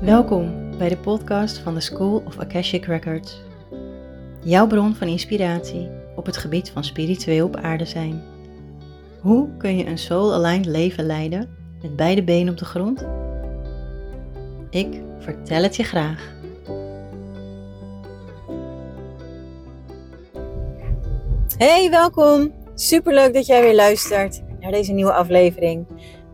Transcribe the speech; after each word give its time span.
Welkom 0.00 0.76
bij 0.78 0.88
de 0.88 0.98
podcast 1.02 1.58
van 1.58 1.74
de 1.74 1.80
School 1.80 2.22
of 2.26 2.38
Akashic 2.38 2.84
Records. 2.84 3.40
Jouw 4.42 4.66
bron 4.66 4.94
van 4.94 5.08
inspiratie 5.08 5.88
op 6.16 6.26
het 6.26 6.36
gebied 6.36 6.70
van 6.70 6.84
spiritueel 6.84 7.46
op 7.46 7.56
aarde 7.56 7.84
zijn. 7.84 8.22
Hoe 9.20 9.56
kun 9.56 9.76
je 9.76 9.86
een 9.86 9.98
soul-aligned 9.98 10.66
leven 10.66 11.06
leiden 11.06 11.56
met 11.82 11.96
beide 11.96 12.24
benen 12.24 12.52
op 12.52 12.58
de 12.58 12.64
grond? 12.64 13.06
Ik 14.70 15.00
vertel 15.18 15.62
het 15.62 15.76
je 15.76 15.84
graag. 15.84 16.32
Hey, 21.56 21.90
welkom. 21.90 22.52
Superleuk 22.74 23.34
dat 23.34 23.46
jij 23.46 23.62
weer 23.62 23.74
luistert 23.74 24.42
naar 24.60 24.72
deze 24.72 24.92
nieuwe 24.92 25.12
aflevering. 25.12 25.86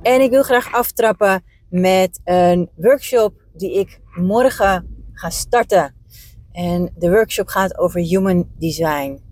En 0.02 0.20
ik 0.20 0.30
wil 0.30 0.42
graag 0.42 0.72
aftrappen 0.72 1.44
met 1.68 2.20
een 2.24 2.70
workshop 2.76 3.34
die 3.52 3.78
ik 3.78 4.00
morgen 4.14 5.08
ga 5.12 5.30
starten. 5.30 5.94
En 6.52 6.92
de 6.98 7.10
workshop 7.10 7.48
gaat 7.48 7.78
over 7.78 8.00
human 8.00 8.48
design. 8.58 9.22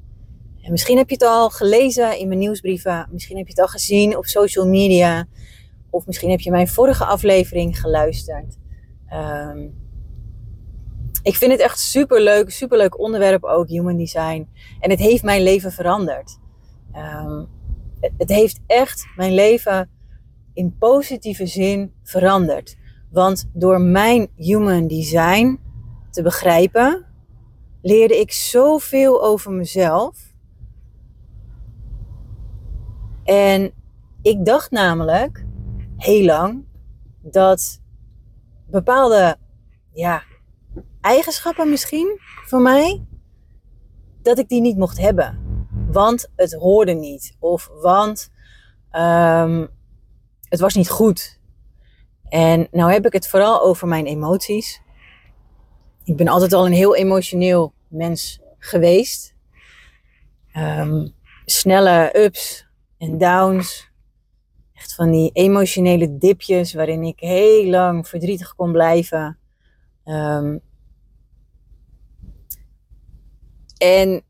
En 0.63 0.71
misschien 0.71 0.97
heb 0.97 1.09
je 1.09 1.15
het 1.15 1.25
al 1.25 1.51
gelezen 1.51 2.19
in 2.19 2.29
mijn 2.29 2.41
nieuwsbrieven, 2.41 3.09
misschien 3.11 3.37
heb 3.37 3.47
je 3.47 3.53
het 3.53 3.61
al 3.61 3.69
gezien 3.69 4.17
op 4.17 4.27
social 4.27 4.67
media, 4.67 5.27
of 5.91 6.07
misschien 6.07 6.31
heb 6.31 6.41
je 6.41 6.51
mijn 6.51 6.69
vorige 6.69 7.05
aflevering 7.05 7.81
geluisterd. 7.81 8.57
Um, 9.13 9.87
ik 11.23 11.37
vind 11.37 11.53
het 11.53 11.61
echt 11.61 11.79
super 11.79 12.23
leuk, 12.23 12.51
super 12.51 12.79
leuk 12.79 12.99
onderwerp 12.99 13.45
ook, 13.45 13.69
human 13.69 13.97
design. 13.97 14.49
En 14.81 14.91
het 14.91 14.99
heeft 14.99 15.23
mijn 15.23 15.43
leven 15.43 15.73
veranderd. 15.73 16.39
Um, 16.97 17.49
het 18.01 18.29
heeft 18.29 18.61
echt 18.67 19.07
mijn 19.17 19.35
leven 19.35 19.91
in 20.59 20.77
positieve 20.79 21.47
zin 21.47 21.93
veranderd. 22.03 22.77
Want 23.11 23.51
door 23.53 23.81
mijn 23.81 24.29
human 24.35 24.87
design 24.87 25.61
te 26.11 26.23
begrijpen, 26.23 27.07
leerde 27.83 28.21
ik 28.21 28.33
zoveel 28.33 29.23
over 29.25 29.53
mezelf. 29.53 30.35
En 33.25 33.73
ik 34.23 34.45
dacht 34.45 34.71
namelijk 34.71 35.47
heel 35.97 36.25
lang 36.25 36.65
dat 37.23 37.81
bepaalde 38.67 39.37
ja, 39.93 40.23
eigenschappen 41.01 41.71
misschien 41.71 42.19
van 42.47 42.63
mij, 42.63 43.07
dat 44.23 44.39
ik 44.39 44.49
die 44.49 44.61
niet 44.61 44.77
mocht 44.77 44.99
hebben. 44.99 45.39
Want 45.91 46.31
het 46.37 46.53
hoorde 46.53 46.93
niet. 46.93 47.37
Of 47.39 47.71
want 47.81 48.31
um, 48.93 49.69
het 50.49 50.61
was 50.61 50.75
niet 50.75 50.91
goed. 50.91 51.41
En 52.29 52.69
nou 52.71 52.93
heb 52.93 53.07
ik 53.07 53.13
het 53.13 53.29
vooral 53.29 53.63
over 53.63 53.89
mijn 53.89 54.07
emoties. 54.07 54.81
Ik 56.05 56.17
ben 56.17 56.29
altijd 56.29 56.53
al 56.53 56.67
een 56.67 56.73
heel 56.73 56.97
emotioneel 56.97 57.73
mens 57.89 58.41
geweest. 58.59 59.35
Um, 60.57 61.15
snelle 61.45 62.19
ups 62.25 62.67
en 62.99 63.19
downs. 63.19 63.91
Echt 64.75 64.95
van 64.95 65.11
die 65.11 65.31
emotionele 65.33 66.19
dipjes 66.19 66.75
waarin 66.75 67.03
ik 67.03 67.21
heel 67.21 67.65
lang 67.65 68.09
verdrietig 68.09 68.55
kon 68.55 68.73
blijven. 68.73 69.39
Um, 70.05 70.61
en 73.79 74.23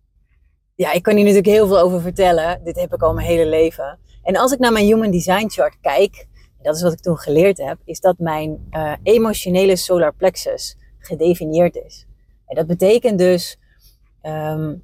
ja, 0.75 0.93
ik 0.93 1.03
kan 1.03 1.15
hier 1.15 1.25
natuurlijk 1.25 1.53
heel 1.53 1.67
veel 1.67 1.79
over 1.79 2.01
vertellen. 2.01 2.65
Dit 2.65 2.77
heb 2.77 2.95
ik 2.95 3.03
al 3.03 3.15
mijn 3.15 3.27
hele 3.27 3.47
leven. 3.47 3.99
En 4.29 4.37
als 4.37 4.53
ik 4.53 4.59
naar 4.59 4.73
mijn 4.73 4.87
Human 4.87 5.11
Design 5.11 5.49
Chart 5.49 5.77
kijk, 5.81 6.27
dat 6.63 6.77
is 6.77 6.83
wat 6.83 6.93
ik 6.93 7.01
toen 7.01 7.19
geleerd 7.19 7.59
heb, 7.59 7.79
is 7.85 8.01
dat 8.01 8.19
mijn 8.19 8.69
uh, 8.71 8.93
emotionele 9.03 9.77
solar 9.77 10.15
plexus 10.15 10.77
gedefinieerd 10.99 11.77
is. 11.77 12.07
En 12.47 12.57
dat 12.57 12.67
betekent 12.67 13.19
dus, 13.19 13.59
um, 14.23 14.83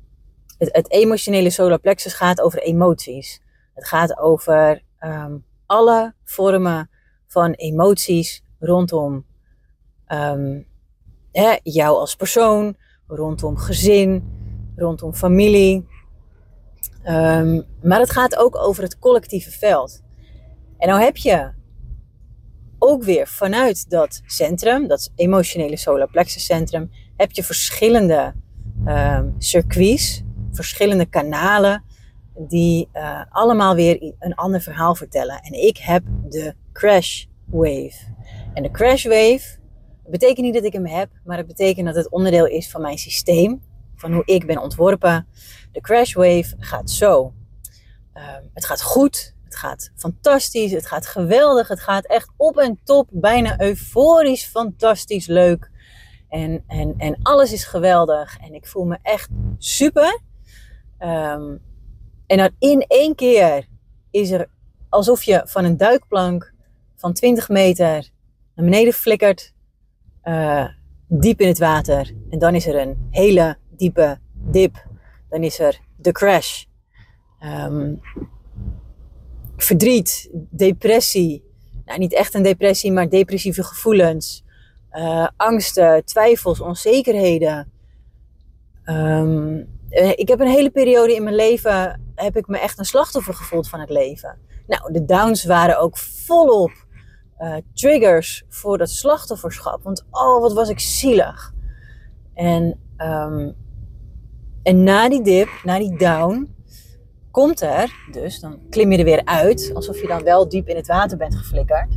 het, 0.58 0.90
emotionele 0.90 1.50
solar 1.50 1.78
plexus 1.78 2.14
gaat 2.14 2.40
over 2.40 2.62
emoties. 2.62 3.40
Het 3.74 3.86
gaat 3.86 4.18
over 4.18 4.82
um, 5.00 5.44
alle 5.66 6.14
vormen 6.24 6.90
van 7.26 7.52
emoties 7.52 8.42
rondom 8.58 9.24
um, 10.08 10.66
hè, 11.32 11.56
jou 11.62 11.96
als 11.96 12.16
persoon, 12.16 12.76
rondom 13.06 13.56
gezin, 13.56 14.24
rondom 14.76 15.14
familie. 15.14 15.86
Um, 17.08 17.64
maar 17.82 18.00
het 18.00 18.10
gaat 18.10 18.36
ook 18.36 18.56
over 18.56 18.82
het 18.82 18.98
collectieve 18.98 19.50
veld. 19.50 20.02
En 20.78 20.88
nou 20.88 21.02
heb 21.02 21.16
je 21.16 21.52
ook 22.78 23.02
weer 23.02 23.26
vanuit 23.26 23.90
dat 23.90 24.20
centrum, 24.26 24.88
dat 24.88 25.12
emotionele 25.14 25.76
solar 25.76 26.10
plexus 26.10 26.44
centrum, 26.44 26.90
heb 27.16 27.32
je 27.32 27.44
verschillende 27.44 28.34
um, 28.86 29.34
circuits, 29.38 30.22
verschillende 30.52 31.06
kanalen, 31.06 31.84
die 32.38 32.88
uh, 32.94 33.20
allemaal 33.28 33.74
weer 33.74 34.14
een 34.18 34.34
ander 34.34 34.60
verhaal 34.60 34.94
vertellen. 34.94 35.40
En 35.42 35.52
ik 35.52 35.76
heb 35.76 36.02
de 36.28 36.54
crash 36.72 37.24
wave. 37.44 37.94
En 38.54 38.62
de 38.62 38.70
crash 38.70 39.04
wave 39.04 39.58
betekent 40.06 40.46
niet 40.46 40.54
dat 40.54 40.64
ik 40.64 40.72
hem 40.72 40.86
heb, 40.86 41.10
maar 41.24 41.36
het 41.36 41.46
betekent 41.46 41.86
dat 41.86 41.94
het 41.94 42.10
onderdeel 42.10 42.46
is 42.46 42.70
van 42.70 42.80
mijn 42.80 42.98
systeem 42.98 43.62
hoe 44.12 44.24
ik 44.24 44.46
ben 44.46 44.58
ontworpen. 44.58 45.26
De 45.72 45.80
crash 45.80 46.14
wave 46.14 46.54
gaat 46.58 46.90
zo. 46.90 47.32
Uh, 48.14 48.22
het 48.54 48.64
gaat 48.64 48.82
goed, 48.82 49.34
het 49.44 49.56
gaat 49.56 49.90
fantastisch, 49.96 50.72
het 50.72 50.86
gaat 50.86 51.06
geweldig, 51.06 51.68
het 51.68 51.80
gaat 51.80 52.06
echt 52.06 52.30
op 52.36 52.58
en 52.58 52.80
top, 52.84 53.08
bijna 53.10 53.60
euforisch, 53.60 54.44
fantastisch, 54.44 55.26
leuk. 55.26 55.70
En, 56.28 56.64
en, 56.66 56.94
en 56.96 57.18
alles 57.22 57.52
is 57.52 57.64
geweldig 57.64 58.36
en 58.38 58.54
ik 58.54 58.66
voel 58.66 58.84
me 58.84 58.98
echt 59.02 59.28
super. 59.58 60.20
Um, 60.98 61.60
en 62.26 62.36
dan 62.36 62.50
in 62.58 62.84
één 62.88 63.14
keer 63.14 63.66
is 64.10 64.30
er 64.30 64.48
alsof 64.88 65.22
je 65.22 65.42
van 65.44 65.64
een 65.64 65.76
duikplank 65.76 66.52
van 66.96 67.12
20 67.12 67.48
meter 67.48 68.10
naar 68.54 68.64
beneden 68.64 68.92
flikkert, 68.92 69.52
uh, 70.24 70.68
diep 71.08 71.40
in 71.40 71.48
het 71.48 71.58
water. 71.58 72.14
En 72.30 72.38
dan 72.38 72.54
is 72.54 72.66
er 72.66 72.76
een 72.76 73.08
hele 73.10 73.56
diepe 73.78 74.18
dip. 74.32 74.86
Dan 75.28 75.42
is 75.42 75.58
er 75.58 75.80
de 75.96 76.12
crash. 76.12 76.64
Um, 77.40 78.00
verdriet, 79.56 80.30
depressie. 80.50 81.44
Nou, 81.84 81.98
niet 81.98 82.14
echt 82.14 82.34
een 82.34 82.42
depressie, 82.42 82.92
maar 82.92 83.08
depressieve 83.08 83.62
gevoelens. 83.62 84.44
Uh, 84.92 85.28
angsten, 85.36 86.04
twijfels, 86.04 86.60
onzekerheden. 86.60 87.72
Um, 88.84 89.72
ik 90.14 90.28
heb 90.28 90.40
een 90.40 90.46
hele 90.46 90.70
periode 90.70 91.14
in 91.14 91.22
mijn 91.22 91.36
leven, 91.36 92.00
heb 92.14 92.36
ik 92.36 92.46
me 92.46 92.58
echt 92.58 92.78
een 92.78 92.84
slachtoffer 92.84 93.34
gevoeld 93.34 93.68
van 93.68 93.80
het 93.80 93.90
leven. 93.90 94.38
Nou, 94.66 94.92
de 94.92 95.04
downs 95.04 95.44
waren 95.44 95.78
ook 95.78 95.98
volop 95.98 96.86
uh, 97.38 97.56
triggers 97.74 98.44
voor 98.48 98.78
dat 98.78 98.90
slachtofferschap. 98.90 99.82
Want 99.82 100.04
oh, 100.10 100.40
wat 100.40 100.52
was 100.52 100.68
ik 100.68 100.80
zielig. 100.80 101.52
En 102.34 102.80
um, 102.98 103.54
en 104.64 104.82
na 104.82 105.08
die 105.08 105.22
dip, 105.22 105.48
na 105.64 105.78
die 105.78 105.96
down, 105.96 106.48
komt 107.30 107.60
er 107.60 107.92
dus, 108.10 108.40
dan 108.40 108.58
klim 108.70 108.92
je 108.92 108.98
er 108.98 109.04
weer 109.04 109.24
uit, 109.24 109.70
alsof 109.74 110.00
je 110.00 110.06
dan 110.06 110.22
wel 110.22 110.48
diep 110.48 110.68
in 110.68 110.76
het 110.76 110.86
water 110.86 111.16
bent 111.16 111.34
geflikkerd. 111.34 111.92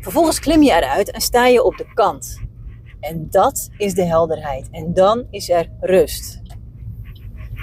Vervolgens 0.00 0.40
klim 0.40 0.62
je 0.62 0.70
eruit 0.70 1.10
en 1.10 1.20
sta 1.20 1.46
je 1.46 1.64
op 1.64 1.76
de 1.76 1.92
kant. 1.94 2.40
En 3.00 3.26
dat 3.30 3.68
is 3.76 3.94
de 3.94 4.04
helderheid. 4.04 4.68
En 4.70 4.94
dan 4.94 5.26
is 5.30 5.50
er 5.50 5.70
rust. 5.80 6.42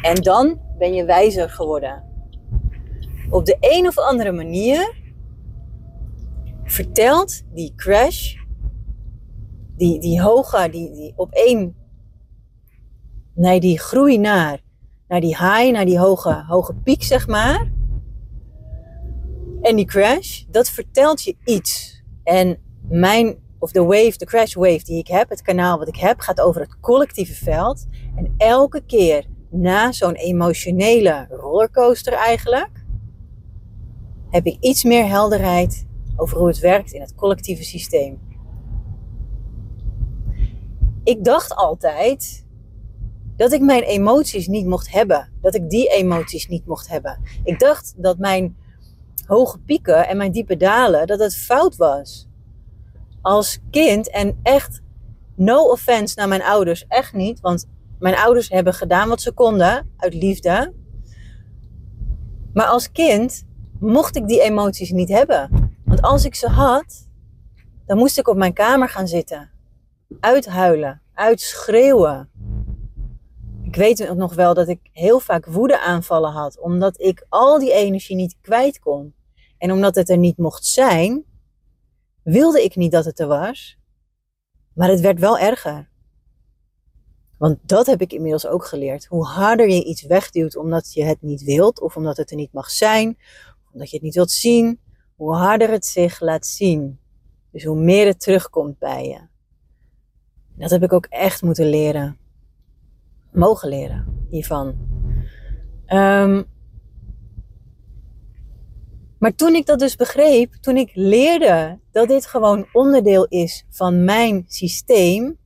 En 0.01 0.15
dan 0.15 0.59
ben 0.77 0.93
je 0.93 1.05
wijzer 1.05 1.49
geworden. 1.49 2.03
Op 3.29 3.45
de 3.45 3.57
een 3.59 3.87
of 3.87 3.97
andere 3.97 4.31
manier 4.31 4.95
vertelt 6.63 7.43
die 7.53 7.73
crash, 7.75 8.35
die, 9.77 9.99
die 9.99 10.21
hoge, 10.21 10.69
die, 10.69 10.91
die 10.91 11.13
op 11.15 11.31
één 11.31 11.75
naar 13.35 13.59
die 13.59 13.79
groei 13.79 14.17
naar, 14.17 14.59
naar 15.07 15.21
die 15.21 15.37
high, 15.37 15.71
naar 15.71 15.85
die 15.85 15.99
hoge, 15.99 16.43
hoge 16.47 16.73
piek, 16.73 17.03
zeg 17.03 17.27
maar. 17.27 17.71
En 19.61 19.75
die 19.75 19.85
crash, 19.85 20.43
dat 20.49 20.69
vertelt 20.69 21.23
je 21.23 21.35
iets. 21.45 22.01
En 22.23 22.57
mijn, 22.89 23.35
of 23.59 23.71
de 23.71 23.83
wave, 23.83 24.17
de 24.17 24.25
crash 24.25 24.53
wave 24.53 24.83
die 24.83 24.97
ik 24.97 25.07
heb, 25.07 25.29
het 25.29 25.41
kanaal 25.41 25.77
wat 25.77 25.87
ik 25.87 25.95
heb, 25.95 26.19
gaat 26.19 26.41
over 26.41 26.61
het 26.61 26.79
collectieve 26.79 27.43
veld. 27.43 27.85
En 28.15 28.33
elke 28.37 28.81
keer 28.85 29.25
na 29.49 29.91
zo'n 29.91 30.13
emotionele 30.13 31.27
rollercoaster 31.29 32.13
eigenlijk, 32.13 32.85
heb 34.29 34.45
ik 34.45 34.57
iets 34.59 34.83
meer 34.83 35.07
helderheid 35.07 35.85
over 36.15 36.37
hoe 36.37 36.47
het 36.47 36.59
werkt 36.59 36.91
in 36.91 37.01
het 37.01 37.15
collectieve 37.15 37.63
systeem. 37.63 38.19
Ik 41.03 41.23
dacht 41.23 41.55
altijd 41.55 42.42
dat 43.35 43.51
ik 43.51 43.61
mijn 43.61 43.83
emoties 43.83 44.47
niet 44.47 44.65
mocht 44.65 44.91
hebben. 44.91 45.31
Dat 45.41 45.55
ik 45.55 45.69
die 45.69 45.87
emoties 45.87 46.47
niet 46.47 46.65
mocht 46.65 46.87
hebben. 46.87 47.19
Ik 47.43 47.59
dacht 47.59 47.93
dat 47.97 48.17
mijn 48.17 48.55
hoge 49.25 49.59
pieken 49.59 50.07
en 50.07 50.17
mijn 50.17 50.31
diepe 50.31 50.57
dalen, 50.57 51.07
dat 51.07 51.19
het 51.19 51.35
fout 51.35 51.75
was. 51.75 52.27
Als 53.21 53.59
kind 53.71 54.09
en 54.09 54.39
echt 54.43 54.81
no 55.35 55.69
offense 55.69 56.15
naar 56.17 56.27
mijn 56.27 56.43
ouders, 56.43 56.85
echt 56.87 57.13
niet, 57.13 57.39
want 57.39 57.67
mijn 57.99 58.15
ouders 58.15 58.49
hebben 58.49 58.73
gedaan 58.73 59.09
wat 59.09 59.21
ze 59.21 59.31
konden 59.31 59.89
uit 59.97 60.13
liefde. 60.13 60.73
Maar 62.53 62.65
als 62.65 62.91
kind 62.91 63.45
mocht 63.79 64.15
ik 64.15 64.27
die 64.27 64.41
emoties 64.41 64.91
niet 64.91 65.09
hebben. 65.09 65.71
Want 65.85 66.01
als 66.01 66.25
ik 66.25 66.35
ze 66.35 66.47
had, 66.49 67.07
dan 67.85 67.97
moest 67.97 68.17
ik 68.17 68.27
op 68.27 68.37
mijn 68.37 68.53
kamer 68.53 68.89
gaan 68.89 69.07
zitten. 69.07 69.49
Uithuilen, 70.19 71.01
uitschreeuwen. 71.13 72.29
Ik 73.73 73.79
weet 73.79 74.13
nog 74.15 74.33
wel 74.33 74.53
dat 74.53 74.67
ik 74.67 74.79
heel 74.91 75.19
vaak 75.19 75.45
woedeaanvallen 75.45 76.31
had, 76.31 76.59
omdat 76.59 76.99
ik 76.99 77.25
al 77.29 77.59
die 77.59 77.73
energie 77.73 78.15
niet 78.15 78.35
kwijt 78.41 78.79
kon. 78.79 79.13
En 79.57 79.71
omdat 79.71 79.95
het 79.95 80.09
er 80.09 80.17
niet 80.17 80.37
mocht 80.37 80.65
zijn, 80.65 81.23
wilde 82.23 82.63
ik 82.63 82.75
niet 82.75 82.91
dat 82.91 83.05
het 83.05 83.19
er 83.19 83.27
was. 83.27 83.77
Maar 84.73 84.89
het 84.89 84.99
werd 84.99 85.19
wel 85.19 85.37
erger. 85.37 85.89
Want 87.37 87.57
dat 87.61 87.85
heb 87.85 88.01
ik 88.01 88.13
inmiddels 88.13 88.47
ook 88.47 88.65
geleerd. 88.65 89.05
Hoe 89.05 89.25
harder 89.25 89.69
je 89.69 89.83
iets 89.83 90.03
wegduwt 90.03 90.55
omdat 90.55 90.93
je 90.93 91.03
het 91.03 91.21
niet 91.21 91.43
wilt, 91.43 91.81
of 91.81 91.95
omdat 91.95 92.17
het 92.17 92.29
er 92.29 92.37
niet 92.37 92.53
mag 92.53 92.69
zijn, 92.69 93.17
omdat 93.71 93.89
je 93.89 93.95
het 93.95 94.05
niet 94.05 94.15
wilt 94.15 94.31
zien, 94.31 94.79
hoe 95.15 95.35
harder 95.35 95.69
het 95.69 95.85
zich 95.85 96.19
laat 96.19 96.45
zien. 96.45 96.99
Dus 97.51 97.63
hoe 97.63 97.79
meer 97.79 98.05
het 98.05 98.19
terugkomt 98.19 98.79
bij 98.79 99.07
je. 99.07 99.21
Dat 100.55 100.69
heb 100.69 100.83
ik 100.83 100.93
ook 100.93 101.05
echt 101.05 101.41
moeten 101.41 101.69
leren. 101.69 102.21
Mogen 103.33 103.69
leren 103.69 104.25
hiervan. 104.29 104.91
Um, 105.87 106.45
maar 109.19 109.35
toen 109.35 109.55
ik 109.55 109.65
dat 109.65 109.79
dus 109.79 109.95
begreep, 109.95 110.53
toen 110.53 110.77
ik 110.77 110.91
leerde 110.93 111.79
dat 111.91 112.07
dit 112.07 112.25
gewoon 112.25 112.67
onderdeel 112.73 113.25
is 113.25 113.65
van 113.69 114.03
mijn 114.03 114.43
systeem, 114.47 115.37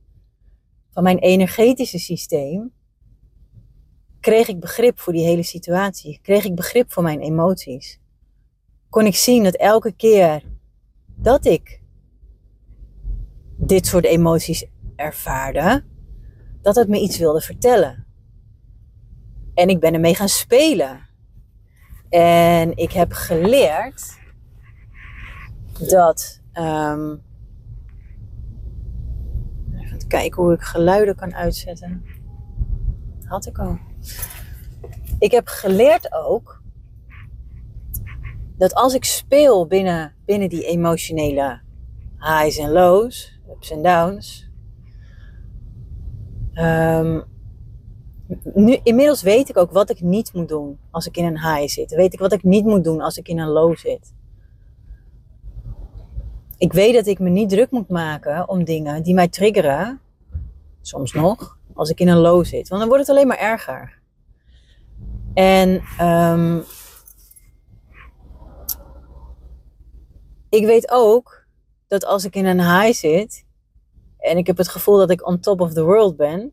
van 0.90 1.02
mijn 1.02 1.18
energetische 1.18 1.98
systeem, 1.98 2.72
kreeg 4.20 4.48
ik 4.48 4.60
begrip 4.60 4.98
voor 4.98 5.12
die 5.12 5.24
hele 5.24 5.42
situatie. 5.42 6.18
Kreeg 6.22 6.44
ik 6.44 6.54
begrip 6.54 6.92
voor 6.92 7.02
mijn 7.02 7.20
emoties. 7.20 8.00
Kon 8.88 9.06
ik 9.06 9.16
zien 9.16 9.44
dat 9.44 9.56
elke 9.56 9.92
keer 9.92 10.42
dat 11.16 11.46
ik 11.46 11.80
dit 13.56 13.86
soort 13.86 14.04
emoties 14.04 14.66
ervaarde, 14.96 15.84
dat 16.62 16.76
het 16.76 16.88
me 16.88 17.00
iets 17.00 17.18
wilde 17.18 17.40
vertellen. 17.40 18.06
En 19.54 19.68
ik 19.68 19.80
ben 19.80 19.94
ermee 19.94 20.14
gaan 20.14 20.28
spelen. 20.28 21.06
En 22.08 22.76
ik 22.76 22.92
heb 22.92 23.12
geleerd 23.12 24.18
dat. 25.88 26.40
Um, 26.54 27.22
even 29.74 30.08
kijken 30.08 30.42
hoe 30.42 30.52
ik 30.52 30.62
geluiden 30.62 31.16
kan 31.16 31.34
uitzetten. 31.34 32.04
Had 33.24 33.46
ik 33.46 33.58
al. 33.58 33.78
Ik 35.18 35.30
heb 35.30 35.46
geleerd 35.46 36.12
ook 36.12 36.62
dat 38.56 38.74
als 38.74 38.94
ik 38.94 39.04
speel 39.04 39.66
binnen, 39.66 40.14
binnen 40.24 40.48
die 40.48 40.64
emotionele 40.64 41.60
highs 42.18 42.58
en 42.58 42.70
lows, 42.70 43.40
ups 43.50 43.70
en 43.70 43.82
downs. 43.82 44.47
Um, 46.60 47.24
nu, 48.54 48.78
inmiddels 48.82 49.22
weet 49.22 49.48
ik 49.48 49.56
ook 49.56 49.72
wat 49.72 49.90
ik 49.90 50.00
niet 50.00 50.32
moet 50.32 50.48
doen 50.48 50.78
als 50.90 51.06
ik 51.06 51.16
in 51.16 51.24
een 51.24 51.40
high 51.40 51.72
zit. 51.72 51.94
Weet 51.94 52.12
ik 52.12 52.18
wat 52.18 52.32
ik 52.32 52.42
niet 52.42 52.64
moet 52.64 52.84
doen 52.84 53.00
als 53.00 53.16
ik 53.16 53.28
in 53.28 53.38
een 53.38 53.48
low 53.48 53.76
zit. 53.76 54.12
Ik 56.56 56.72
weet 56.72 56.94
dat 56.94 57.06
ik 57.06 57.18
me 57.18 57.28
niet 57.28 57.48
druk 57.48 57.70
moet 57.70 57.88
maken 57.88 58.48
om 58.48 58.64
dingen 58.64 59.02
die 59.02 59.14
mij 59.14 59.28
triggeren. 59.28 60.00
Soms 60.80 61.12
nog. 61.12 61.58
Als 61.74 61.90
ik 61.90 62.00
in 62.00 62.08
een 62.08 62.18
low 62.18 62.44
zit. 62.44 62.68
Want 62.68 62.80
dan 62.80 62.90
wordt 62.90 63.06
het 63.06 63.16
alleen 63.16 63.26
maar 63.26 63.38
erger. 63.38 63.98
En 65.34 65.82
um, 66.00 66.64
ik 70.48 70.66
weet 70.66 70.90
ook 70.90 71.46
dat 71.86 72.04
als 72.04 72.24
ik 72.24 72.34
in 72.34 72.46
een 72.46 72.60
high 72.60 72.98
zit. 72.98 73.46
En 74.28 74.36
ik 74.36 74.46
heb 74.46 74.56
het 74.56 74.68
gevoel 74.68 74.96
dat 74.96 75.10
ik 75.10 75.26
on 75.26 75.40
top 75.40 75.60
of 75.60 75.72
the 75.72 75.84
world 75.84 76.16
ben 76.16 76.52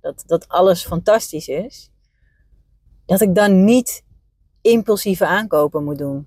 dat, 0.00 0.22
dat 0.26 0.48
alles 0.48 0.86
fantastisch 0.86 1.48
is, 1.48 1.90
dat 3.06 3.20
ik 3.20 3.34
dan 3.34 3.64
niet 3.64 4.04
impulsieve 4.60 5.26
aankopen 5.26 5.84
moet 5.84 5.98
doen. 5.98 6.26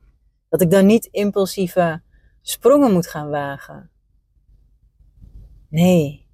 Dat 0.49 0.61
ik 0.61 0.71
dan 0.71 0.85
niet 0.85 1.05
impulsieve 1.05 2.01
sprongen 2.41 2.91
moet 2.91 3.07
gaan 3.07 3.29
wagen. 3.29 3.89
Nee, 5.69 6.27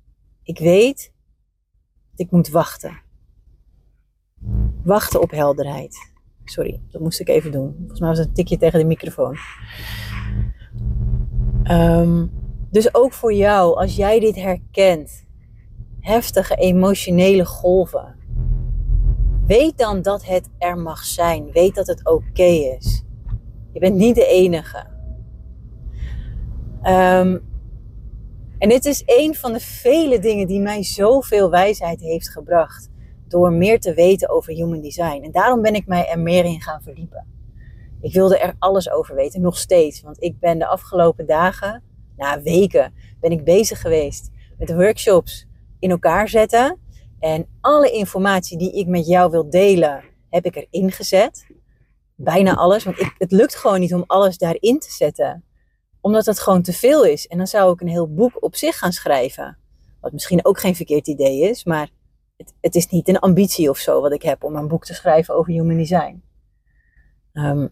ik 0.43 0.59
weet 0.59 1.13
dat 2.11 2.25
ik 2.25 2.31
moet 2.31 2.49
wachten. 2.49 3.01
Wachten 4.83 5.21
op 5.21 5.31
helderheid. 5.31 6.13
Sorry, 6.43 6.81
dat 6.91 7.01
moest 7.01 7.19
ik 7.19 7.27
even 7.27 7.51
doen. 7.51 7.75
Volgens 7.77 7.99
mij 7.99 8.09
was 8.09 8.17
het 8.17 8.27
een 8.27 8.33
tikje 8.33 8.57
tegen 8.57 8.79
de 8.79 8.85
microfoon. 8.85 9.37
Um, 11.71 12.44
dus 12.75 12.95
ook 12.95 13.13
voor 13.13 13.33
jou, 13.33 13.77
als 13.77 13.95
jij 13.95 14.19
dit 14.19 14.35
herkent, 14.35 15.25
heftige 15.99 16.55
emotionele 16.55 17.45
golven. 17.45 18.15
Weet 19.47 19.77
dan 19.77 20.01
dat 20.01 20.25
het 20.25 20.49
er 20.57 20.77
mag 20.77 21.03
zijn. 21.03 21.51
Weet 21.51 21.75
dat 21.75 21.87
het 21.87 22.05
oké 22.05 22.43
is. 22.43 23.03
Je 23.71 23.79
bent 23.79 23.95
niet 23.95 24.15
de 24.15 24.25
enige. 24.25 24.85
Um, 26.83 27.43
en 28.57 28.69
dit 28.69 28.85
is 28.85 29.03
een 29.05 29.35
van 29.35 29.53
de 29.53 29.59
vele 29.59 30.19
dingen 30.19 30.47
die 30.47 30.59
mij 30.59 30.83
zoveel 30.83 31.49
wijsheid 31.49 31.99
heeft 31.99 32.29
gebracht. 32.29 32.89
Door 33.27 33.53
meer 33.53 33.79
te 33.79 33.93
weten 33.93 34.29
over 34.29 34.53
human 34.53 34.81
design. 34.81 35.23
En 35.23 35.31
daarom 35.31 35.61
ben 35.61 35.75
ik 35.75 35.87
mij 35.87 36.09
er 36.09 36.19
meer 36.19 36.45
in 36.45 36.61
gaan 36.61 36.81
verdiepen. 36.81 37.27
Ik 38.01 38.13
wilde 38.13 38.39
er 38.39 38.55
alles 38.59 38.91
over 38.91 39.15
weten, 39.15 39.41
nog 39.41 39.57
steeds. 39.57 40.01
Want 40.01 40.23
ik 40.23 40.39
ben 40.39 40.59
de 40.59 40.67
afgelopen 40.67 41.25
dagen, 41.25 41.83
na 42.17 42.41
weken, 42.41 42.93
ben 43.19 43.31
ik 43.31 43.43
bezig 43.43 43.81
geweest 43.81 44.33
met 44.57 44.73
workshops 44.73 45.47
in 45.79 45.89
elkaar 45.89 46.29
zetten. 46.29 46.79
En 47.19 47.47
alle 47.61 47.91
informatie 47.91 48.57
die 48.57 48.71
ik 48.71 48.87
met 48.87 49.07
jou 49.07 49.31
wil 49.31 49.49
delen, 49.49 50.03
heb 50.29 50.45
ik 50.45 50.55
erin 50.55 50.91
gezet. 50.91 51.47
Bijna 52.15 52.55
alles, 52.55 52.83
want 52.83 52.99
ik, 52.99 53.15
het 53.17 53.31
lukt 53.31 53.55
gewoon 53.55 53.79
niet 53.79 53.93
om 53.93 54.03
alles 54.07 54.37
daarin 54.37 54.79
te 54.79 54.91
zetten. 54.91 55.43
Omdat 56.01 56.25
het 56.25 56.39
gewoon 56.39 56.61
te 56.61 56.73
veel 56.73 57.05
is. 57.05 57.27
En 57.27 57.37
dan 57.37 57.47
zou 57.47 57.73
ik 57.73 57.81
een 57.81 57.87
heel 57.87 58.13
boek 58.13 58.43
op 58.43 58.55
zich 58.55 58.77
gaan 58.77 58.91
schrijven. 58.91 59.57
Wat 60.01 60.11
misschien 60.11 60.45
ook 60.45 60.59
geen 60.59 60.75
verkeerd 60.75 61.07
idee 61.07 61.39
is, 61.41 61.63
maar 61.63 61.89
het, 62.37 62.53
het 62.61 62.75
is 62.75 62.87
niet 62.87 63.07
een 63.07 63.19
ambitie 63.19 63.69
of 63.69 63.77
zo 63.77 64.01
wat 64.01 64.13
ik 64.13 64.21
heb 64.21 64.43
om 64.43 64.55
een 64.55 64.67
boek 64.67 64.85
te 64.85 64.93
schrijven 64.93 65.35
over 65.35 65.53
human 65.53 65.77
design. 65.77 66.23
Um, 67.33 67.69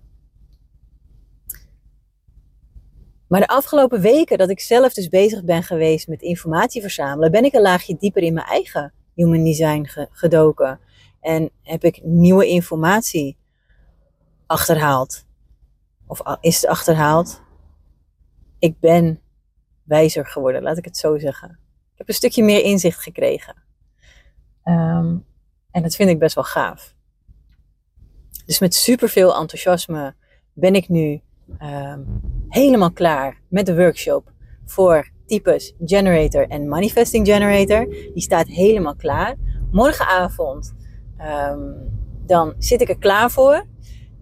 Maar 3.33 3.41
de 3.41 3.47
afgelopen 3.47 4.01
weken 4.01 4.37
dat 4.37 4.49
ik 4.49 4.59
zelf 4.59 4.93
dus 4.93 5.09
bezig 5.09 5.43
ben 5.43 5.63
geweest 5.63 6.07
met 6.07 6.21
informatie 6.21 6.81
verzamelen, 6.81 7.31
ben 7.31 7.43
ik 7.43 7.53
een 7.53 7.61
laagje 7.61 7.95
dieper 7.99 8.23
in 8.23 8.33
mijn 8.33 8.45
eigen 8.45 8.93
human 9.13 9.43
design 9.43 9.87
gedoken. 10.11 10.79
En 11.21 11.49
heb 11.61 11.83
ik 11.83 12.03
nieuwe 12.03 12.47
informatie 12.47 13.37
achterhaald. 14.45 15.25
Of 16.07 16.21
is 16.41 16.61
het 16.61 16.69
achterhaald? 16.69 17.41
Ik 18.59 18.79
ben 18.79 19.21
wijzer 19.83 20.25
geworden, 20.25 20.61
laat 20.61 20.77
ik 20.77 20.85
het 20.85 20.97
zo 20.97 21.17
zeggen. 21.17 21.49
Ik 21.91 21.97
heb 21.97 22.07
een 22.07 22.13
stukje 22.13 22.43
meer 22.43 22.63
inzicht 22.63 22.99
gekregen. 22.99 23.55
Ehm, 24.63 25.17
en 25.71 25.81
dat 25.81 25.95
vind 25.95 26.09
ik 26.09 26.19
best 26.19 26.35
wel 26.35 26.43
gaaf. 26.43 26.95
Dus 28.45 28.59
met 28.59 28.75
superveel 28.75 29.35
enthousiasme 29.35 30.15
ben 30.53 30.75
ik 30.75 30.89
nu 30.89 31.21
Ehm, 31.57 32.01
helemaal 32.49 32.91
klaar 32.91 33.41
met 33.49 33.65
de 33.65 33.75
workshop 33.75 34.31
voor 34.65 35.11
types 35.25 35.73
Generator 35.85 36.47
en 36.47 36.67
Manifesting 36.67 37.27
Generator. 37.27 37.89
Die 37.89 38.21
staat 38.21 38.47
helemaal 38.47 38.95
klaar. 38.95 39.35
Morgenavond 39.71 40.73
ehm, 41.17 41.71
dan 42.25 42.53
zit 42.57 42.81
ik 42.81 42.89
er 42.89 42.97
klaar 42.97 43.31
voor. 43.31 43.65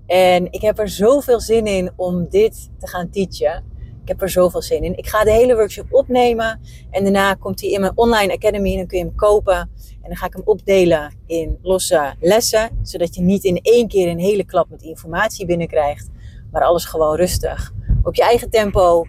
En 0.05 0.51
ik 0.51 0.61
heb 0.61 0.79
er 0.79 0.89
zoveel 0.89 1.39
zin 1.39 1.65
in 1.65 1.91
om 1.95 2.29
dit 2.29 2.69
te 2.79 2.87
gaan 2.87 3.09
teachen. 3.09 3.63
Ik 4.01 4.07
heb 4.07 4.21
er 4.21 4.29
zoveel 4.29 4.61
zin 4.61 4.83
in. 4.83 4.97
Ik 4.97 5.07
ga 5.07 5.23
de 5.23 5.31
hele 5.31 5.55
workshop 5.55 5.87
opnemen. 5.89 6.59
En 6.89 7.03
daarna 7.03 7.33
komt 7.33 7.61
hij 7.61 7.69
in 7.69 7.79
mijn 7.79 7.97
online 7.97 8.33
academy. 8.33 8.71
En 8.71 8.77
dan 8.77 8.87
kun 8.87 8.97
je 8.97 9.03
hem 9.03 9.15
kopen. 9.15 9.55
En 10.01 10.07
dan 10.09 10.15
ga 10.15 10.25
ik 10.25 10.33
hem 10.33 10.41
opdelen 10.45 11.13
in 11.25 11.57
losse 11.61 12.13
lessen. 12.19 12.69
Zodat 12.81 13.15
je 13.15 13.21
niet 13.21 13.43
in 13.43 13.59
één 13.61 13.87
keer 13.87 14.09
een 14.09 14.19
hele 14.19 14.45
klap 14.45 14.69
met 14.69 14.81
informatie 14.81 15.45
binnenkrijgt 15.45 16.09
maar 16.51 16.63
alles 16.63 16.85
gewoon 16.85 17.15
rustig. 17.15 17.73
Op 18.03 18.15
je 18.15 18.23
eigen 18.23 18.49
tempo 18.49 19.03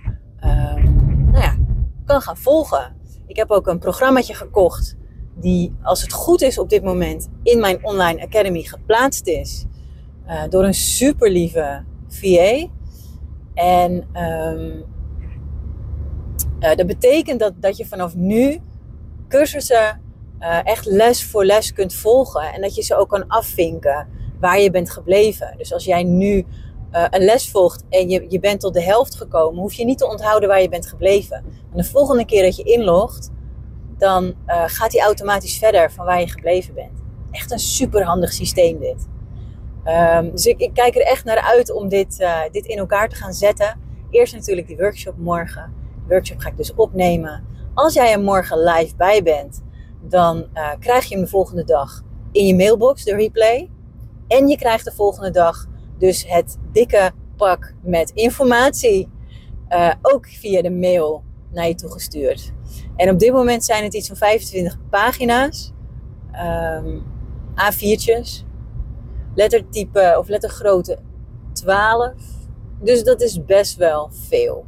uh, 0.44 0.74
nou 0.74 1.38
ja, 1.38 1.56
kan 2.04 2.20
gaan 2.20 2.36
volgen. 2.36 2.96
Ik 3.26 3.36
heb 3.36 3.50
ook 3.50 3.66
een 3.66 3.78
programmaatje 3.78 4.34
gekocht 4.34 4.96
die, 5.34 5.74
als 5.82 6.02
het 6.02 6.12
goed 6.12 6.42
is 6.42 6.58
op 6.58 6.68
dit 6.68 6.82
moment, 6.82 7.28
in 7.42 7.60
mijn 7.60 7.84
online 7.84 8.22
academy 8.22 8.62
geplaatst 8.62 9.26
is. 9.26 9.64
Uh, 10.26 10.42
door 10.48 10.64
een 10.64 10.74
super 10.74 11.30
lieve 11.30 11.84
VA. 12.08 12.66
En 13.54 14.08
ehm, 14.12 14.80
dat 16.76 16.86
betekent 16.86 17.40
dat, 17.40 17.52
dat 17.56 17.76
je 17.76 17.86
vanaf 17.86 18.14
nu 18.14 18.60
cursussen 19.28 20.00
echt 20.64 20.86
les 20.86 21.24
voor 21.24 21.44
les 21.44 21.72
kunt 21.72 21.94
volgen. 21.94 22.52
En 22.52 22.60
dat 22.60 22.74
je 22.74 22.82
ze 22.82 22.96
ook 22.96 23.08
kan 23.08 23.26
afvinken 23.26 24.08
waar 24.40 24.60
je 24.60 24.70
bent 24.70 24.90
gebleven. 24.90 25.54
Dus 25.56 25.72
als 25.72 25.84
jij 25.84 26.02
nu 26.02 26.46
uh, 26.92 27.06
een 27.10 27.24
les 27.24 27.50
volgt 27.50 27.84
en 27.88 28.08
je, 28.08 28.26
je 28.28 28.40
bent 28.40 28.60
tot 28.60 28.74
de 28.74 28.82
helft 28.82 29.14
gekomen, 29.14 29.60
hoef 29.60 29.72
je 29.72 29.84
niet 29.84 29.98
te 29.98 30.08
onthouden 30.08 30.48
waar 30.48 30.62
je 30.62 30.68
bent 30.68 30.86
gebleven. 30.86 31.36
En 31.36 31.76
de 31.76 31.84
volgende 31.84 32.24
keer 32.24 32.42
dat 32.42 32.56
je 32.56 32.62
inlogt, 32.62 33.30
dan 33.98 34.24
uh, 34.24 34.62
gaat 34.66 34.92
hij 34.92 35.02
automatisch 35.02 35.58
verder 35.58 35.92
van 35.92 36.04
waar 36.06 36.20
je 36.20 36.28
gebleven 36.28 36.74
bent. 36.74 37.02
Echt 37.30 37.50
een 37.50 37.58
super 37.58 38.04
handig 38.04 38.32
systeem 38.32 38.78
dit. 38.78 39.08
Um, 39.84 40.30
dus 40.30 40.46
ik, 40.46 40.60
ik, 40.60 40.74
kijk 40.74 40.94
er 40.94 41.02
echt 41.02 41.24
naar 41.24 41.40
uit 41.40 41.72
om 41.72 41.88
dit, 41.88 42.20
uh, 42.20 42.40
dit 42.50 42.66
in 42.66 42.78
elkaar 42.78 43.08
te 43.08 43.16
gaan 43.16 43.32
zetten. 43.32 43.80
Eerst 44.10 44.34
natuurlijk 44.34 44.66
die 44.66 44.76
workshop 44.76 45.14
morgen. 45.16 45.74
De 45.94 46.14
workshop 46.14 46.38
ga 46.38 46.48
ik 46.48 46.56
dus 46.56 46.74
opnemen. 46.74 47.44
Als 47.74 47.94
jij 47.94 48.12
er 48.12 48.20
morgen 48.20 48.58
live 48.58 48.96
bij 48.96 49.22
bent, 49.22 49.62
dan 50.00 50.46
krijg 50.78 51.04
je 51.04 51.14
hem 51.14 51.24
de 51.24 51.30
volgende 51.30 51.64
dag 51.64 52.02
in 52.32 52.46
je 52.46 52.54
mailbox, 52.54 53.04
de 53.04 53.14
replay. 53.14 53.70
En 54.28 54.48
je 54.48 54.56
krijgt 54.56 54.84
de 54.84 54.92
volgende 54.92 55.30
dag 55.30 55.66
dus 56.02 56.24
het 56.28 56.58
dikke 56.72 57.12
pak 57.36 57.74
met 57.82 58.10
informatie 58.10 59.08
uh, 59.68 59.92
ook 60.02 60.26
via 60.26 60.62
de 60.62 60.70
mail 60.70 61.22
naar 61.52 61.68
je 61.68 61.74
toegestuurd. 61.74 62.52
En 62.96 63.10
op 63.10 63.18
dit 63.18 63.32
moment 63.32 63.64
zijn 63.64 63.84
het 63.84 63.94
iets 63.94 64.06
van 64.06 64.16
25 64.16 64.78
pagina's, 64.90 65.72
um, 66.32 67.02
A4'tjes, 67.50 68.44
lettertype 69.34 70.16
of 70.18 70.28
lettergrootte 70.28 70.98
12. 71.52 72.12
Dus 72.80 73.02
dat 73.04 73.20
is 73.20 73.44
best 73.44 73.76
wel 73.76 74.10
veel. 74.12 74.64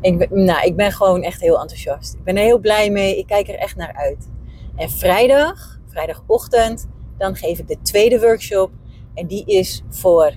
Ik 0.00 0.18
ben, 0.18 0.44
nou, 0.44 0.66
ik 0.66 0.76
ben 0.76 0.92
gewoon 0.92 1.22
echt 1.22 1.40
heel 1.40 1.60
enthousiast. 1.60 2.14
Ik 2.14 2.24
ben 2.24 2.36
er 2.36 2.42
heel 2.42 2.58
blij 2.58 2.90
mee. 2.90 3.18
Ik 3.18 3.26
kijk 3.26 3.48
er 3.48 3.58
echt 3.58 3.76
naar 3.76 3.92
uit. 3.92 4.28
En 4.76 4.90
vrijdag, 4.90 5.80
vrijdagochtend, 5.86 6.88
dan 7.18 7.36
geef 7.36 7.58
ik 7.58 7.68
de 7.68 7.78
tweede 7.82 8.20
workshop 8.20 8.70
en 9.14 9.26
die 9.26 9.44
is 9.46 9.82
voor 9.88 10.36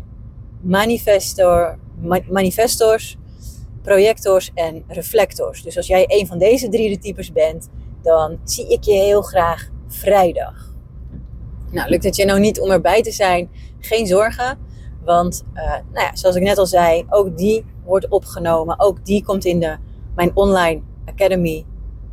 manifestor, 0.61 1.79
manifestors, 2.29 3.17
projectors 3.81 4.51
en 4.53 4.83
reflectors. 4.87 5.63
Dus 5.63 5.77
als 5.77 5.87
jij 5.87 6.05
een 6.07 6.27
van 6.27 6.37
deze 6.37 6.69
drie 6.69 6.97
types 6.97 7.31
bent, 7.31 7.69
dan 8.01 8.39
zie 8.43 8.67
ik 8.67 8.83
je 8.83 8.93
heel 8.93 9.21
graag 9.21 9.69
vrijdag. 9.87 10.73
Nou, 11.71 11.89
lukt 11.89 12.03
het 12.03 12.15
je 12.15 12.25
nou 12.25 12.39
niet 12.39 12.59
om 12.59 12.71
erbij 12.71 13.01
te 13.01 13.11
zijn? 13.11 13.49
Geen 13.79 14.07
zorgen. 14.07 14.57
Want 15.03 15.43
uh, 15.53 15.63
nou 15.69 16.05
ja, 16.05 16.15
zoals 16.15 16.35
ik 16.35 16.43
net 16.43 16.57
al 16.57 16.65
zei, 16.65 17.05
ook 17.09 17.37
die 17.37 17.65
wordt 17.83 18.09
opgenomen. 18.09 18.79
Ook 18.79 19.05
die 19.05 19.23
komt 19.23 19.45
in 19.45 19.59
de, 19.59 19.77
mijn 20.15 20.31
online 20.33 20.81
academy 21.05 21.65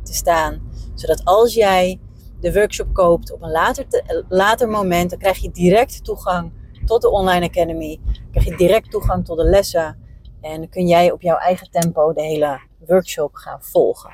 te 0.03 0.13
staan. 0.13 0.61
Zodat 0.93 1.21
als 1.23 1.53
jij 1.53 1.99
de 2.43 2.53
workshop 2.53 2.93
koopt 2.93 3.31
op 3.31 3.41
een 3.41 3.51
later, 3.51 3.85
later 4.29 4.69
moment, 4.69 5.09
dan 5.09 5.19
krijg 5.19 5.37
je 5.37 5.51
direct 5.51 6.03
toegang 6.03 6.51
tot 6.85 7.01
de 7.01 7.09
Online 7.09 7.45
Academy. 7.45 7.99
Krijg 8.31 8.45
je 8.45 8.57
direct 8.57 8.91
toegang 8.91 9.25
tot 9.25 9.37
de 9.37 9.43
lessen. 9.43 9.97
En 10.41 10.69
kun 10.69 10.87
jij 10.87 11.11
op 11.11 11.21
jouw 11.21 11.37
eigen 11.37 11.71
tempo 11.71 12.13
de 12.13 12.21
hele 12.21 12.61
workshop 12.87 13.35
gaan 13.35 13.63
volgen. 13.63 14.11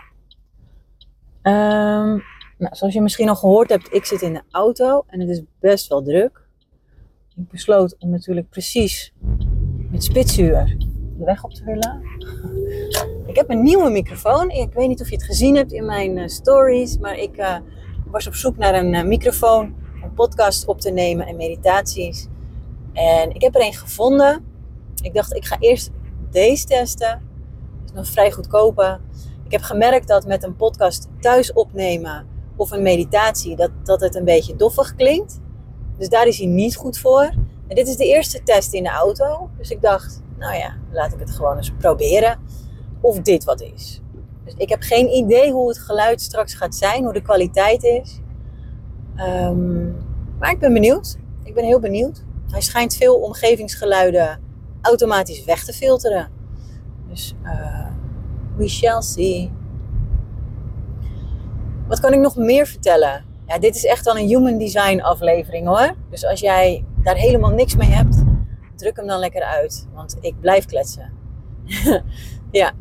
Um, 1.44 2.24
nou, 2.58 2.76
zoals 2.76 2.94
je 2.94 3.02
misschien 3.02 3.30
al 3.30 3.36
gehoord 3.36 3.70
hebt, 3.70 3.94
ik 3.94 4.06
zit 4.06 4.22
in 4.22 4.34
de 4.34 4.42
auto 4.52 5.04
en 5.08 5.20
het 5.20 5.30
is 5.30 5.42
best 5.60 5.88
wel 5.88 6.02
druk. 6.02 6.42
Ik 7.36 7.50
besloot 7.50 7.96
om 8.00 8.10
natuurlijk 8.10 8.50
precies 8.50 9.14
met 9.92 10.04
spitsuur 10.04 10.78
de 11.18 11.26
weg 11.26 11.44
op 11.44 11.54
te 11.54 11.64
willen. 11.64 12.02
Ik 13.30 13.36
heb 13.36 13.50
een 13.50 13.64
nieuwe 13.64 13.90
microfoon. 13.90 14.50
Ik 14.50 14.74
weet 14.74 14.88
niet 14.88 15.02
of 15.02 15.10
je 15.10 15.16
het 15.16 15.24
gezien 15.24 15.56
hebt 15.56 15.72
in 15.72 15.86
mijn 15.86 16.18
uh, 16.18 16.28
stories, 16.28 16.98
maar 16.98 17.18
ik 17.18 17.38
uh, 17.38 17.56
was 18.12 18.28
op 18.28 18.36
zoek 18.36 18.58
naar 18.58 18.76
een 18.76 18.94
uh, 18.94 19.04
microfoon 19.04 19.76
om 20.04 20.14
podcast 20.14 20.66
op 20.66 20.82
te 20.82 20.92
nemen 20.92 21.28
en 21.28 21.36
meditaties. 21.36 22.28
En 22.94 23.30
ik 23.36 23.42
heb 23.42 23.56
er 23.56 23.62
een 23.62 23.74
gevonden. 23.74 24.46
Ik 25.02 25.14
dacht, 25.14 25.36
ik 25.36 25.46
ga 25.46 25.58
eerst 25.60 25.90
deze 26.30 26.66
testen. 26.66 27.22
Is 27.86 27.92
nog 27.92 28.08
vrij 28.08 28.32
goedkope. 28.32 29.00
Ik 29.46 29.52
heb 29.52 29.62
gemerkt 29.62 30.08
dat 30.08 30.26
met 30.26 30.44
een 30.44 30.56
podcast 30.56 31.08
thuis 31.20 31.54
opnemen 31.54 32.28
of 32.56 32.72
een 32.72 32.82
meditatie, 32.82 33.56
dat, 33.56 33.72
dat 33.84 34.02
het 34.02 34.16
een 34.16 34.26
beetje 34.26 34.56
doffig 34.56 34.96
klinkt. 34.96 35.40
Dus 35.98 36.10
daar 36.10 36.28
is 36.28 36.38
hij 36.38 36.48
niet 36.48 36.76
goed 36.76 36.98
voor. 36.98 37.34
En 37.68 37.76
dit 37.76 37.88
is 37.88 37.96
de 37.96 38.06
eerste 38.06 38.44
test 38.44 38.74
in 38.74 38.84
de 38.84 38.90
auto. 38.90 39.50
Dus 39.58 39.70
ik 39.70 39.82
dacht, 39.82 40.22
nou 40.38 40.56
ja, 40.56 40.78
laat 40.92 41.14
ik 41.14 41.20
het 41.20 41.30
gewoon 41.30 41.58
eens 41.58 41.72
proberen 41.78 42.40
of 43.02 43.20
dit 43.20 43.44
wat 43.44 43.62
is. 43.62 44.02
Dus 44.50 44.58
ik 44.58 44.70
heb 44.70 44.82
geen 44.82 45.08
idee 45.10 45.52
hoe 45.52 45.68
het 45.68 45.80
geluid 45.80 46.22
straks 46.22 46.54
gaat 46.54 46.76
zijn, 46.76 47.04
hoe 47.04 47.14
de 47.14 47.22
kwaliteit 47.22 47.84
is. 47.84 48.20
Um, 49.18 49.96
maar 50.40 50.52
ik 50.52 50.60
ben 50.60 50.74
benieuwd. 50.74 51.18
Ik 51.44 51.54
ben 51.54 51.64
heel 51.64 51.80
benieuwd. 51.80 52.24
Hij 52.52 52.62
schijnt 52.62 52.96
veel 52.96 53.16
omgevingsgeluiden 53.16 54.40
automatisch 54.82 55.44
weg 55.46 55.64
te 55.64 55.74
filteren. 55.74 56.30
Dus 57.10 57.36
uh, 57.44 57.88
we 58.56 58.68
shall 58.68 59.02
see. 59.02 59.52
Wat 61.88 62.00
kan 62.00 62.14
ik 62.14 62.20
nog 62.20 62.36
meer 62.36 62.68
vertellen? 62.68 63.26
Ja, 63.48 63.60
dit 63.60 63.76
is 63.76 63.86
echt 63.86 64.06
wel 64.06 64.18
een 64.18 64.28
human 64.28 64.58
design 64.58 65.00
aflevering 65.00 65.68
hoor. 65.68 65.96
Dus 66.10 66.26
als 66.26 66.40
jij 66.40 66.86
daar 67.04 67.16
helemaal 67.16 67.52
niks 67.52 67.76
mee 67.76 67.90
hebt, 67.90 68.24
druk 68.76 68.96
hem 68.96 69.08
dan 69.08 69.20
lekker 69.20 69.44
uit. 69.44 69.88
Want 69.94 70.18
ik 70.22 70.40
blijf 70.40 70.66
kletsen. 70.66 71.12
ja, 72.52 72.74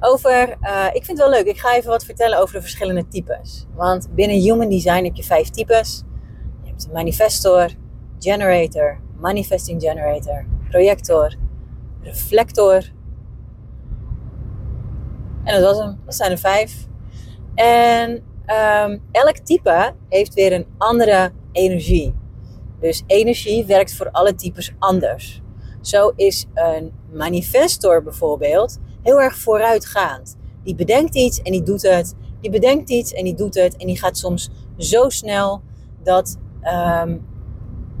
over, 0.00 0.56
uh, 0.60 0.86
ik 0.86 1.04
vind 1.04 1.18
het 1.18 1.28
wel 1.28 1.30
leuk. 1.30 1.46
Ik 1.46 1.58
ga 1.58 1.76
even 1.76 1.90
wat 1.90 2.04
vertellen 2.04 2.38
over 2.38 2.54
de 2.54 2.60
verschillende 2.60 3.08
types. 3.08 3.66
Want 3.74 4.08
binnen 4.14 4.40
human 4.40 4.68
design 4.68 5.04
heb 5.04 5.14
je 5.14 5.22
vijf 5.22 5.48
types. 5.48 6.02
Je 6.62 6.68
hebt 6.68 6.92
manifestor, 6.92 7.70
generator, 8.18 9.00
manifesting 9.20 9.82
generator, 9.82 10.46
projector, 10.70 11.34
reflector. 12.00 12.92
En 15.44 15.60
dat 15.60 15.62
was 15.62 15.84
hem. 15.84 16.00
Dat 16.04 16.14
zijn 16.14 16.30
er 16.30 16.38
vijf. 16.38 16.86
En 17.54 18.10
um, 18.46 19.02
elk 19.12 19.36
type 19.36 19.94
heeft 20.08 20.34
weer 20.34 20.52
een 20.52 20.66
andere 20.78 21.32
energie. 21.52 22.14
Dus 22.80 23.02
energie 23.06 23.64
werkt 23.64 23.94
voor 23.94 24.10
alle 24.10 24.34
types 24.34 24.74
anders. 24.78 25.42
Zo 25.80 26.12
is 26.16 26.46
een 26.54 26.92
manifestor 27.12 28.02
bijvoorbeeld 28.02 28.78
heel 29.04 29.20
erg 29.20 29.38
vooruitgaand. 29.38 30.36
Die 30.62 30.74
bedenkt 30.74 31.14
iets 31.14 31.42
en 31.42 31.52
die 31.52 31.62
doet 31.62 31.82
het. 31.82 32.14
Die 32.40 32.50
bedenkt 32.50 32.90
iets 32.90 33.12
en 33.12 33.24
die 33.24 33.34
doet 33.34 33.54
het. 33.54 33.76
En 33.76 33.86
die 33.86 33.98
gaat 33.98 34.18
soms 34.18 34.50
zo 34.78 35.08
snel 35.08 35.62
dat 36.02 36.38
um, 36.62 37.26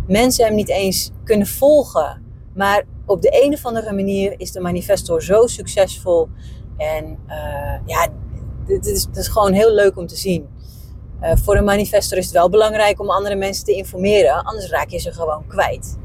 mensen 0.06 0.44
hem 0.44 0.54
niet 0.54 0.68
eens 0.68 1.10
kunnen 1.24 1.46
volgen. 1.46 2.22
Maar 2.54 2.84
op 3.06 3.22
de 3.22 3.44
een 3.44 3.52
of 3.52 3.64
andere 3.64 3.92
manier 3.92 4.34
is 4.36 4.52
de 4.52 4.60
manifestor 4.60 5.22
zo 5.22 5.46
succesvol. 5.46 6.28
En 6.76 7.18
uh, 7.28 7.86
ja, 7.86 8.08
het 8.66 8.86
is, 8.86 9.06
is, 9.14 9.28
gewoon 9.28 9.52
heel 9.52 9.74
leuk 9.74 9.96
om 9.96 10.06
te 10.06 10.16
zien. 10.16 10.48
Uh, 11.22 11.32
voor 11.36 11.56
een 11.56 11.64
manifestor 11.64 12.18
is 12.18 12.24
het 12.24 12.34
wel 12.34 12.48
belangrijk 12.48 13.00
om 13.00 13.10
andere 13.10 13.34
mensen 13.34 13.64
te 13.64 13.72
informeren, 13.72 14.44
anders 14.44 14.70
raak 14.70 14.88
je 14.88 14.98
ze 14.98 15.12
gewoon 15.12 15.46
kwijt. 15.46 15.98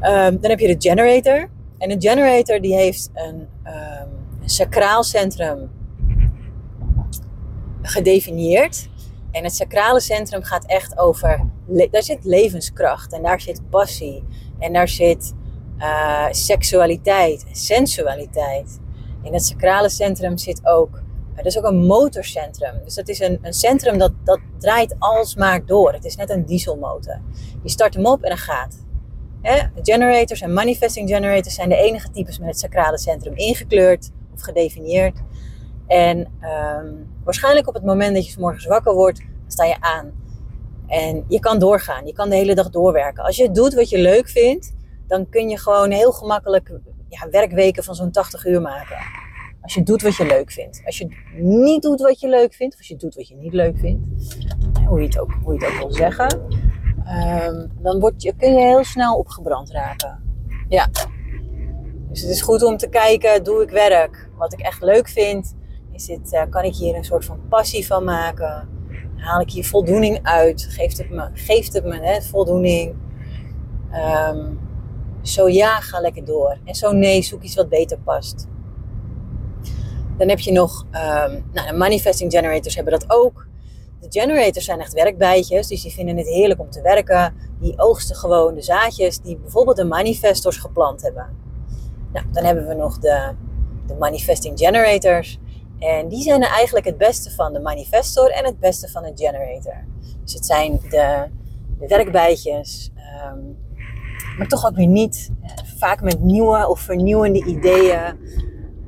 Um, 0.00 0.40
dan 0.40 0.50
heb 0.50 0.58
je 0.58 0.76
de 0.76 0.88
generator. 0.88 1.48
En 1.78 1.90
een 1.90 2.00
generator 2.02 2.60
die 2.60 2.74
heeft 2.74 3.10
een, 3.14 3.48
um, 3.64 4.08
een 4.42 4.48
sacraal 4.48 5.02
centrum 5.02 5.70
gedefinieerd. 7.82 8.88
En 9.30 9.44
het 9.44 9.54
sacrale 9.54 10.00
centrum 10.00 10.42
gaat 10.42 10.66
echt 10.66 10.98
over, 10.98 11.46
daar 11.90 12.02
zit 12.02 12.24
levenskracht 12.24 13.12
en 13.12 13.22
daar 13.22 13.40
zit 13.40 13.70
passie 13.70 14.24
en 14.58 14.72
daar 14.72 14.88
zit 14.88 15.34
uh, 15.78 16.26
seksualiteit, 16.30 17.44
sensualiteit. 17.52 18.80
In 19.22 19.32
het 19.32 19.44
sacrale 19.44 19.88
centrum 19.88 20.38
zit 20.38 20.66
ook, 20.66 20.96
uh, 20.96 21.36
dat 21.36 21.46
is 21.46 21.58
ook 21.58 21.64
een 21.64 21.86
motorcentrum. 21.86 22.80
Dus 22.84 22.94
dat 22.94 23.08
is 23.08 23.20
een, 23.20 23.38
een 23.42 23.52
centrum 23.52 23.98
dat, 23.98 24.12
dat 24.24 24.40
draait 24.58 24.96
alsmaar 24.98 25.66
door. 25.66 25.92
Het 25.92 26.04
is 26.04 26.16
net 26.16 26.30
een 26.30 26.44
dieselmotor. 26.44 27.20
Je 27.62 27.68
start 27.68 27.94
hem 27.94 28.06
op 28.06 28.22
en 28.22 28.28
dan 28.28 28.38
gaat. 28.38 28.83
Hè? 29.44 29.62
Generators 29.82 30.40
en 30.40 30.52
manifesting 30.52 31.08
generators 31.08 31.54
zijn 31.54 31.68
de 31.68 31.76
enige 31.76 32.10
types 32.10 32.38
met 32.38 32.48
het 32.48 32.58
sacrale 32.58 32.98
centrum 32.98 33.34
ingekleurd 33.34 34.10
of 34.34 34.40
gedefinieerd. 34.40 35.18
En 35.86 36.18
um, 36.18 37.06
waarschijnlijk 37.24 37.68
op 37.68 37.74
het 37.74 37.84
moment 37.84 38.14
dat 38.14 38.24
je 38.26 38.30
s 38.30 38.36
morgens 38.36 38.66
wakker 38.66 38.94
wordt, 38.94 39.22
sta 39.46 39.64
je 39.64 39.80
aan. 39.80 40.12
En 40.86 41.24
je 41.28 41.40
kan 41.40 41.58
doorgaan. 41.58 42.06
Je 42.06 42.12
kan 42.12 42.30
de 42.30 42.36
hele 42.36 42.54
dag 42.54 42.70
doorwerken. 42.70 43.24
Als 43.24 43.36
je 43.36 43.50
doet 43.50 43.74
wat 43.74 43.88
je 43.88 43.98
leuk 43.98 44.28
vindt, 44.28 44.74
dan 45.06 45.28
kun 45.28 45.48
je 45.48 45.58
gewoon 45.58 45.90
heel 45.90 46.12
gemakkelijk 46.12 46.80
ja, 47.08 47.28
werkweken 47.30 47.84
van 47.84 47.94
zo'n 47.94 48.10
80 48.10 48.46
uur 48.46 48.60
maken. 48.60 48.96
Als 49.62 49.74
je 49.74 49.82
doet 49.82 50.02
wat 50.02 50.16
je 50.16 50.26
leuk 50.26 50.50
vindt. 50.52 50.82
Als 50.84 50.98
je 50.98 51.08
niet 51.36 51.82
doet 51.82 52.00
wat 52.00 52.20
je 52.20 52.28
leuk 52.28 52.54
vindt, 52.54 52.74
of 52.74 52.80
als 52.80 52.88
je 52.88 52.96
doet 52.96 53.14
wat 53.14 53.28
je 53.28 53.36
niet 53.36 53.52
leuk 53.52 53.78
vindt, 53.78 54.02
hoe 54.86 55.00
je 55.00 55.06
het 55.06 55.18
ook, 55.18 55.32
hoe 55.42 55.54
je 55.54 55.64
het 55.64 55.72
ook 55.72 55.78
wil 55.78 55.92
zeggen, 55.92 56.40
um, 57.06 57.70
dan 57.78 58.00
word 58.00 58.22
je, 58.22 58.34
kun 58.36 58.52
je 58.52 58.60
heel 58.60 58.84
snel 58.84 59.16
opgebrand 59.16 59.70
raken. 59.70 60.22
Ja. 60.68 60.88
Dus 62.08 62.20
het 62.20 62.30
is 62.30 62.42
goed 62.42 62.62
om 62.62 62.76
te 62.76 62.88
kijken, 62.88 63.44
doe 63.44 63.62
ik 63.62 63.70
werk 63.70 64.30
wat 64.36 64.52
ik 64.52 64.60
echt 64.60 64.82
leuk 64.82 65.08
vind? 65.08 65.54
Is 65.92 66.06
dit, 66.06 66.32
uh, 66.32 66.42
kan 66.50 66.64
ik 66.64 66.74
hier 66.74 66.96
een 66.96 67.04
soort 67.04 67.24
van 67.24 67.40
passie 67.48 67.86
van 67.86 68.04
maken? 68.04 68.68
Haal 69.16 69.40
ik 69.40 69.50
hier 69.50 69.64
voldoening 69.64 70.18
uit? 70.22 70.66
Geeft 70.70 70.98
het 70.98 71.10
me, 71.10 71.28
geeft 71.32 71.72
het 71.72 71.84
me 71.84 72.00
hè, 72.00 72.22
voldoening? 72.22 72.94
Um, 73.92 74.60
zo 75.22 75.48
ja, 75.48 75.80
ga 75.80 76.00
lekker 76.00 76.24
door. 76.24 76.58
En 76.64 76.74
zo 76.74 76.92
nee, 76.92 77.22
zoek 77.22 77.42
iets 77.42 77.54
wat 77.54 77.68
beter 77.68 77.98
past. 77.98 78.48
Dan 80.16 80.28
heb 80.28 80.38
je 80.38 80.52
nog, 80.52 80.84
um, 80.84 81.44
nou, 81.52 81.68
de 81.68 81.74
manifesting 81.76 82.32
generators 82.32 82.74
hebben 82.74 82.92
dat 82.92 83.04
ook. 83.10 83.43
De 84.10 84.20
generators 84.20 84.64
zijn 84.64 84.80
echt 84.80 84.92
werkbijtjes, 84.92 85.66
dus 85.66 85.82
die 85.82 85.92
vinden 85.92 86.16
het 86.16 86.26
heerlijk 86.26 86.60
om 86.60 86.70
te 86.70 86.82
werken. 86.82 87.34
Die 87.60 87.78
oogsten 87.78 88.16
gewoon 88.16 88.54
de 88.54 88.62
zaadjes 88.62 89.20
die 89.20 89.36
bijvoorbeeld 89.36 89.76
de 89.76 89.84
manifestors 89.84 90.56
geplant 90.56 91.02
hebben. 91.02 91.36
Nou, 92.12 92.26
dan 92.32 92.44
hebben 92.44 92.66
we 92.66 92.74
nog 92.74 92.98
de, 92.98 93.34
de 93.86 93.94
manifesting 93.94 94.58
generators. 94.58 95.38
En 95.78 96.08
die 96.08 96.22
zijn 96.22 96.42
er 96.42 96.48
eigenlijk 96.48 96.86
het 96.86 96.98
beste 96.98 97.30
van 97.30 97.52
de 97.52 97.60
manifestor 97.60 98.30
en 98.30 98.44
het 98.44 98.58
beste 98.60 98.88
van 98.88 99.02
de 99.02 99.12
generator. 99.14 99.84
Dus 100.22 100.32
het 100.32 100.46
zijn 100.46 100.80
de, 100.88 101.28
de 101.78 101.86
werkbijtjes, 101.86 102.90
um, 103.32 103.56
maar 104.38 104.48
toch 104.48 104.66
ook 104.66 104.76
weer 104.76 104.86
niet. 104.86 105.30
Vaak 105.78 106.00
met 106.00 106.20
nieuwe 106.20 106.68
of 106.68 106.80
vernieuwende 106.80 107.44
ideeën. 107.44 108.18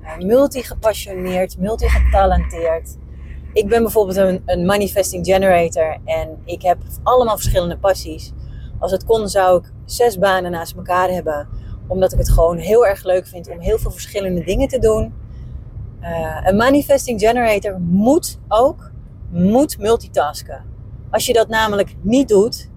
Uh, 0.02 0.16
multi-gepassioneerd, 0.18 1.58
multi-getalenteerd. 1.58 2.96
Ik 3.56 3.68
ben 3.68 3.82
bijvoorbeeld 3.82 4.16
een, 4.16 4.42
een, 4.46 4.66
manifesting 4.66 5.26
generator 5.26 5.98
en 6.04 6.38
ik 6.44 6.62
heb 6.62 6.78
allemaal 7.02 7.36
verschillende 7.36 7.78
passies. 7.78 8.32
Als 8.78 8.90
het 8.90 9.04
kon 9.04 9.28
zou 9.28 9.58
ik 9.58 9.72
zes 9.84 10.18
banen 10.18 10.50
naast 10.50 10.76
elkaar 10.76 11.08
hebben. 11.08 11.48
Omdat 11.86 12.12
ik 12.12 12.18
het 12.18 12.30
gewoon 12.30 12.56
heel 12.56 12.86
erg 12.86 13.04
leuk 13.04 13.26
vind 13.26 13.50
om 13.50 13.60
heel 13.60 13.78
veel 13.78 13.90
verschillende 13.90 14.44
dingen 14.44 14.68
te 14.68 14.78
doen. 14.78 15.14
Uh, 16.00 16.40
een 16.44 16.56
manifesting 16.56 17.20
generator 17.20 17.80
moet 17.80 18.38
ook 18.48 18.90
moet 19.30 19.78
multitasken. 19.78 20.64
Als 21.10 21.26
je 21.26 21.32
dat 21.32 21.48
namelijk 21.48 21.96
niet 22.00 22.28
doet, 22.28 22.70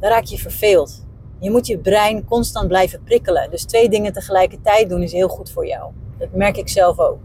dan 0.00 0.10
raak 0.10 0.24
je 0.24 0.38
verveeld. 0.38 1.06
Je 1.38 1.50
moet 1.50 1.66
je 1.66 1.78
brein 1.78 2.24
constant 2.24 2.68
blijven 2.68 3.02
prikkelen. 3.02 3.50
Dus 3.50 3.64
twee 3.64 3.88
dingen 3.88 4.12
tegelijkertijd 4.12 4.88
doen 4.88 5.02
is 5.02 5.12
heel 5.12 5.28
goed 5.28 5.50
voor 5.50 5.66
jou. 5.66 5.92
Dat 6.18 6.32
merk 6.32 6.56
ik 6.56 6.68
zelf 6.68 6.98
ook. 6.98 7.18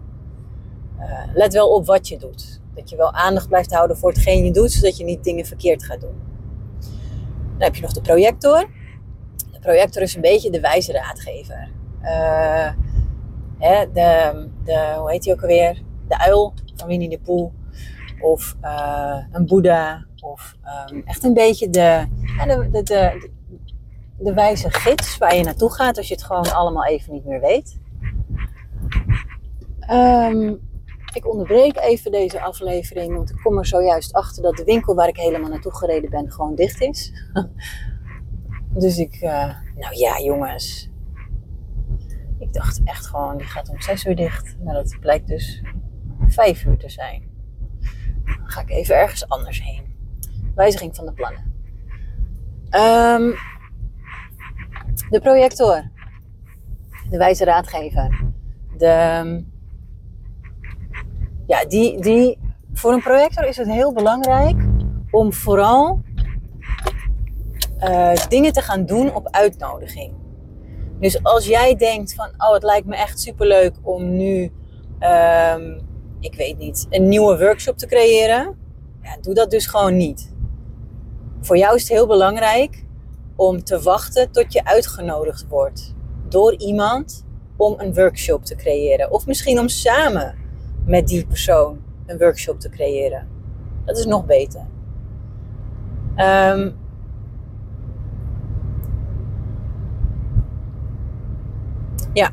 Uh, 1.00 1.20
let 1.34 1.54
wel 1.54 1.70
op 1.70 1.86
wat 1.86 2.08
je 2.08 2.18
doet. 2.18 2.57
Dat 2.78 2.90
je 2.90 2.96
wel 2.96 3.14
aandacht 3.14 3.48
blijft 3.48 3.74
houden 3.74 3.98
voor 3.98 4.10
hetgeen 4.10 4.46
je 4.46 4.52
doet, 4.52 4.72
zodat 4.72 4.98
je 4.98 5.04
niet 5.04 5.24
dingen 5.24 5.46
verkeerd 5.46 5.84
gaat 5.84 6.02
doen. 6.02 6.16
Dan 7.52 7.62
heb 7.62 7.76
je 7.76 7.82
nog 7.82 7.94
de 7.94 8.02
projector. 8.02 8.70
De 9.52 9.60
projector 9.60 10.02
is 10.02 10.16
een 10.16 10.22
beetje 10.22 10.52
de 10.52 10.60
wijze 10.60 10.92
raadgever. 10.92 11.70
Uh, 12.02 12.72
hè, 13.58 13.92
de, 13.92 14.50
de, 14.64 14.96
hoe 15.00 15.12
heet 15.12 15.24
die 15.24 15.34
ook 15.34 15.42
alweer? 15.42 15.82
De 16.08 16.20
uil 16.20 16.54
van 16.76 16.88
Winnie 16.88 17.10
de 17.10 17.20
Pooh. 17.20 17.52
Of 18.22 18.56
uh, 18.62 19.18
een 19.32 19.46
boeddha. 19.46 20.06
Of 20.22 20.56
um, 20.90 21.02
echt 21.06 21.24
een 21.24 21.34
beetje 21.34 21.70
de, 21.70 22.06
de, 22.46 22.70
de, 22.72 22.84
de, 22.84 23.30
de 24.20 24.34
wijze 24.34 24.72
gids 24.72 25.18
waar 25.18 25.36
je 25.36 25.44
naartoe 25.44 25.74
gaat 25.74 25.98
als 25.98 26.08
je 26.08 26.14
het 26.14 26.24
gewoon 26.24 26.54
allemaal 26.54 26.86
even 26.86 27.14
niet 27.14 27.26
meer 27.26 27.42
weet. 27.42 27.80
Um, 29.92 30.67
ik 31.18 31.32
onderbreek 31.32 31.78
even 31.78 32.12
deze 32.12 32.42
aflevering, 32.42 33.16
want 33.16 33.30
ik 33.30 33.38
kom 33.44 33.58
er 33.58 33.66
zojuist 33.66 34.14
achter 34.14 34.44
dat 34.44 34.58
de 34.58 34.64
winkel 34.64 34.96
waar 34.96 35.08
ik 35.08 35.18
helemaal 35.18 35.50
naartoe 35.50 35.76
gereden 35.76 36.10
ben 36.10 36.32
gewoon 36.32 36.56
dicht 36.56 36.82
is. 36.82 37.12
dus 38.84 38.98
ik, 38.98 39.16
uh, 39.22 39.54
nou 39.76 39.96
ja 39.96 40.20
jongens. 40.20 40.90
Ik 42.40 42.54
dacht 42.54 42.82
echt 42.84 43.08
gewoon, 43.08 43.38
die 43.38 43.48
gaat 43.48 43.70
om 43.70 43.82
6 43.82 44.06
uur 44.06 44.16
dicht. 44.16 44.58
Maar 44.64 44.74
dat 44.74 44.98
blijkt 45.00 45.28
dus 45.28 45.64
5 46.28 46.66
uur 46.66 46.78
te 46.78 46.90
zijn. 46.90 47.30
Dan 48.26 48.50
ga 48.50 48.62
ik 48.62 48.70
even 48.70 48.96
ergens 48.96 49.30
anders 49.30 49.64
heen. 49.64 49.96
Wijziging 50.56 50.96
van 50.96 51.06
de 51.06 51.14
plannen. 51.14 51.56
Um, 52.70 53.36
de 55.10 55.20
projector. 55.22 55.90
De 57.10 57.18
wijze 57.18 57.44
raadgever. 57.44 58.22
De, 58.78 59.46
ja, 61.48 61.66
die, 61.66 62.02
die, 62.02 62.40
voor 62.74 62.94
een 62.94 63.02
projector 63.02 63.48
is 63.48 63.58
het 63.58 63.68
heel 63.68 63.94
belangrijk 63.94 64.56
om 65.12 65.34
vooral 65.34 66.02
uh, 67.80 68.16
dingen 68.30 68.54
te 68.54 68.62
gaan 68.62 68.86
doen 68.86 69.16
op 69.16 69.28
uitnodiging. 69.32 70.14
Dus 71.00 71.24
als 71.24 71.46
jij 71.46 71.76
denkt 71.76 72.14
van, 72.14 72.30
oh 72.38 72.54
het 72.54 72.64
lijkt 72.64 72.88
me 72.88 72.96
echt 72.96 73.20
superleuk 73.20 73.76
om 73.82 74.16
nu, 74.16 74.52
um, 75.00 75.82
ik 76.20 76.36
weet 76.36 76.58
niet, 76.58 76.88
een 76.90 77.08
nieuwe 77.08 77.38
workshop 77.38 77.78
te 77.78 77.88
creëren. 77.88 78.58
Ja, 79.02 79.18
doe 79.22 79.34
dat 79.34 79.52
dus 79.52 79.68
gewoon 79.68 79.98
niet. 79.98 80.34
Voor 81.42 81.58
jou 81.58 81.76
is 81.76 81.82
het 81.82 81.92
heel 81.92 82.08
belangrijk 82.08 82.86
om 83.36 83.64
te 83.64 83.82
wachten 83.82 84.32
tot 84.32 84.54
je 84.54 84.66
uitgenodigd 84.66 85.46
wordt 85.48 85.94
door 86.30 86.56
iemand 86.56 87.26
om 87.58 87.74
een 87.78 87.94
workshop 87.94 88.46
te 88.46 88.56
creëren. 88.56 89.12
Of 89.12 89.26
misschien 89.26 89.60
om 89.60 89.68
samen 89.68 90.47
met 90.88 91.08
die 91.08 91.26
persoon 91.26 91.80
een 92.06 92.18
workshop 92.18 92.60
te 92.60 92.70
creëren. 92.70 93.28
Dat 93.86 93.98
is 93.98 94.06
nog 94.06 94.26
beter. 94.26 94.62
Um, 96.16 96.76
ja. 102.14 102.32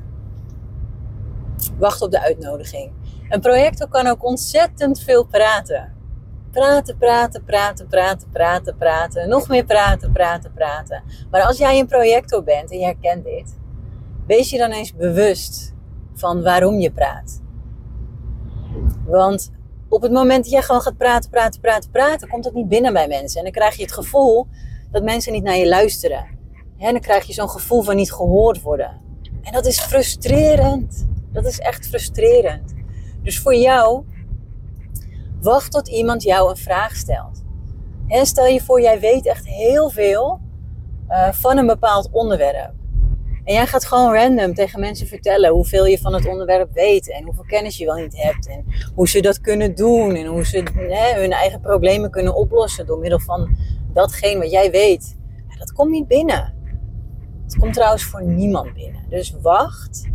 Wacht 1.78 2.02
op 2.02 2.10
de 2.10 2.20
uitnodiging. 2.20 2.92
Een 3.28 3.40
projector 3.40 3.88
kan 3.88 4.06
ook 4.06 4.24
ontzettend 4.24 5.00
veel 5.00 5.24
praten. 5.24 5.92
Praten, 6.50 6.96
praten, 6.96 7.44
praten, 7.44 7.86
praten, 7.86 8.28
praten, 8.30 8.76
praten. 8.76 9.28
Nog 9.28 9.48
meer 9.48 9.64
praten, 9.64 10.12
praten, 10.12 10.52
praten. 10.52 11.02
Maar 11.30 11.42
als 11.42 11.58
jij 11.58 11.78
een 11.78 11.86
projector 11.86 12.44
bent 12.44 12.70
en 12.70 12.78
je 12.78 12.84
herkent 12.84 13.24
dit, 13.24 13.58
wees 14.26 14.50
je 14.50 14.58
dan 14.58 14.70
eens 14.70 14.94
bewust 14.94 15.74
van 16.14 16.42
waarom 16.42 16.78
je 16.78 16.92
praat. 16.92 17.42
Want 19.06 19.50
op 19.88 20.02
het 20.02 20.12
moment 20.12 20.42
dat 20.42 20.52
jij 20.52 20.62
gewoon 20.62 20.80
gaat 20.80 20.96
praten, 20.96 21.30
praten, 21.30 21.60
praten, 21.60 21.90
praten, 21.90 22.28
komt 22.28 22.44
dat 22.44 22.54
niet 22.54 22.68
binnen 22.68 22.92
bij 22.92 23.08
mensen. 23.08 23.38
En 23.38 23.44
dan 23.44 23.52
krijg 23.52 23.76
je 23.76 23.82
het 23.82 23.92
gevoel 23.92 24.46
dat 24.90 25.02
mensen 25.02 25.32
niet 25.32 25.42
naar 25.42 25.56
je 25.56 25.68
luisteren. 25.68 26.26
En 26.78 26.92
dan 26.92 27.00
krijg 27.00 27.26
je 27.26 27.32
zo'n 27.32 27.48
gevoel 27.50 27.82
van 27.82 27.96
niet 27.96 28.12
gehoord 28.12 28.62
worden. 28.62 29.00
En 29.42 29.52
dat 29.52 29.66
is 29.66 29.80
frustrerend. 29.80 31.06
Dat 31.32 31.46
is 31.46 31.58
echt 31.58 31.86
frustrerend. 31.86 32.74
Dus 33.22 33.40
voor 33.40 33.54
jou, 33.54 34.04
wacht 35.40 35.72
tot 35.72 35.88
iemand 35.88 36.22
jou 36.22 36.50
een 36.50 36.56
vraag 36.56 36.96
stelt. 36.96 37.42
En 38.08 38.26
stel 38.26 38.46
je 38.46 38.60
voor, 38.60 38.80
jij 38.80 39.00
weet 39.00 39.26
echt 39.26 39.46
heel 39.46 39.90
veel 39.90 40.40
uh, 41.08 41.32
van 41.32 41.58
een 41.58 41.66
bepaald 41.66 42.08
onderwerp. 42.12 42.73
En 43.44 43.54
jij 43.54 43.66
gaat 43.66 43.84
gewoon 43.84 44.12
random 44.12 44.54
tegen 44.54 44.80
mensen 44.80 45.06
vertellen 45.06 45.50
hoeveel 45.50 45.86
je 45.86 45.98
van 45.98 46.14
het 46.14 46.26
onderwerp 46.26 46.72
weet 46.72 47.10
en 47.10 47.24
hoeveel 47.24 47.44
kennis 47.44 47.76
je 47.76 47.84
wel 47.84 47.96
niet 47.96 48.22
hebt 48.22 48.48
en 48.48 48.64
hoe 48.94 49.08
ze 49.08 49.20
dat 49.20 49.40
kunnen 49.40 49.74
doen 49.74 50.14
en 50.14 50.26
hoe 50.26 50.46
ze 50.46 50.62
hè, 50.74 51.20
hun 51.20 51.32
eigen 51.32 51.60
problemen 51.60 52.10
kunnen 52.10 52.34
oplossen 52.34 52.86
door 52.86 52.98
middel 52.98 53.20
van 53.20 53.56
datgene 53.92 54.38
wat 54.38 54.50
jij 54.50 54.70
weet. 54.70 55.16
Ja, 55.48 55.56
dat 55.56 55.72
komt 55.72 55.90
niet 55.90 56.08
binnen. 56.08 56.54
Het 57.44 57.56
komt 57.56 57.74
trouwens 57.74 58.04
voor 58.04 58.22
niemand 58.22 58.74
binnen. 58.74 59.04
Dus 59.08 59.36
wacht. 59.42 60.08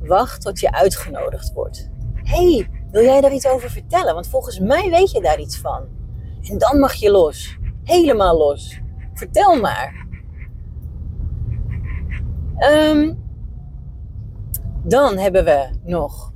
Wacht 0.00 0.40
tot 0.40 0.60
je 0.60 0.72
uitgenodigd 0.72 1.52
wordt. 1.52 1.90
hey, 2.22 2.68
wil 2.90 3.02
jij 3.02 3.20
daar 3.20 3.32
iets 3.32 3.46
over 3.46 3.70
vertellen? 3.70 4.14
Want 4.14 4.28
volgens 4.28 4.58
mij 4.58 4.90
weet 4.90 5.10
je 5.10 5.20
daar 5.20 5.40
iets 5.40 5.58
van. 5.58 5.84
En 6.42 6.58
dan 6.58 6.78
mag 6.78 6.94
je 6.94 7.10
los. 7.10 7.58
Helemaal 7.84 8.38
los. 8.38 8.80
Vertel 9.14 9.60
maar. 9.60 10.05
Um, 12.58 13.24
dan 14.82 15.18
hebben 15.18 15.44
we 15.44 15.68
nog 15.84 16.32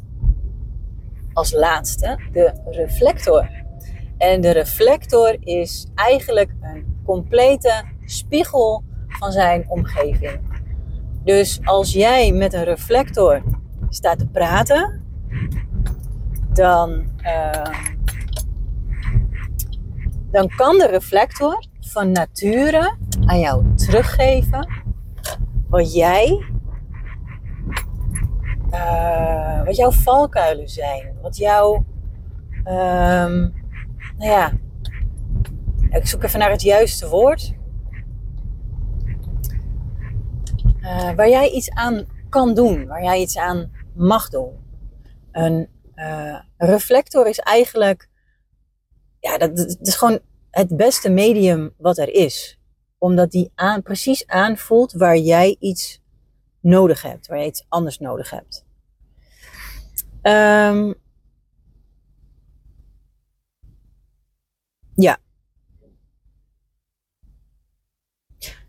als 1.33 1.53
laatste 1.53 2.19
de 2.33 2.53
reflector. 2.71 3.51
En 4.19 4.41
de 4.41 4.51
reflector 4.51 5.37
is 5.41 5.87
eigenlijk 5.95 6.51
een 6.61 7.01
complete 7.05 7.85
spiegel 8.05 8.83
van 9.09 9.33
zijn 9.33 9.65
omgeving. 9.69 10.41
Dus 11.25 11.61
als 11.65 11.93
jij 11.93 12.33
met 12.33 12.53
een 12.53 12.65
reflector 12.65 13.43
staat 13.89 14.19
te 14.19 14.27
praten, 14.27 15.03
dan, 16.53 17.11
uh, 17.23 17.75
dan 20.31 20.49
kan 20.57 20.79
de 20.79 20.87
reflector 20.87 21.65
van 21.81 22.13
nature 22.13 22.97
aan 23.27 23.39
jou 23.39 23.75
teruggeven 23.75 24.80
wat 25.71 25.95
jij, 25.95 26.45
uh, 28.71 29.65
wat 29.65 29.77
jouw 29.77 29.91
valkuilen 29.91 30.69
zijn, 30.69 31.19
wat 31.23 31.37
jouw, 31.37 31.85
um, 32.65 33.55
nou 34.17 34.31
ja, 34.31 34.53
ik 35.91 36.07
zoek 36.07 36.23
even 36.23 36.39
naar 36.39 36.51
het 36.51 36.63
juiste 36.63 37.09
woord. 37.09 37.55
Uh, 40.81 41.15
waar 41.15 41.29
jij 41.29 41.51
iets 41.51 41.71
aan 41.71 42.07
kan 42.29 42.55
doen, 42.55 42.87
waar 42.87 43.03
jij 43.03 43.21
iets 43.21 43.39
aan 43.39 43.73
mag 43.95 44.29
doen. 44.29 44.59
Een 45.33 45.69
uh, 45.95 46.41
reflector 46.57 47.27
is 47.27 47.39
eigenlijk, 47.39 48.09
ja, 49.21 49.39
dat, 49.39 49.77
is 49.81 49.97
gewoon 49.97 50.21
het 50.51 50.77
beste 50.77 51.11
medium 51.11 51.75
wat 51.77 51.99
er 51.99 52.15
is. 52.15 52.60
Omdat 53.01 53.31
die 53.31 53.53
aan, 53.55 53.83
precies 53.83 54.27
aanvoelt 54.27 54.93
waar 54.93 55.17
jij 55.17 55.57
iets 55.59 56.03
nodig 56.61 57.03
hebt, 57.03 57.27
waar 57.27 57.39
je 57.39 57.47
iets 57.47 57.67
anders 57.69 57.99
nodig 57.99 58.31
hebt. 58.31 58.67
Um, 60.23 60.95
ja. 64.95 65.19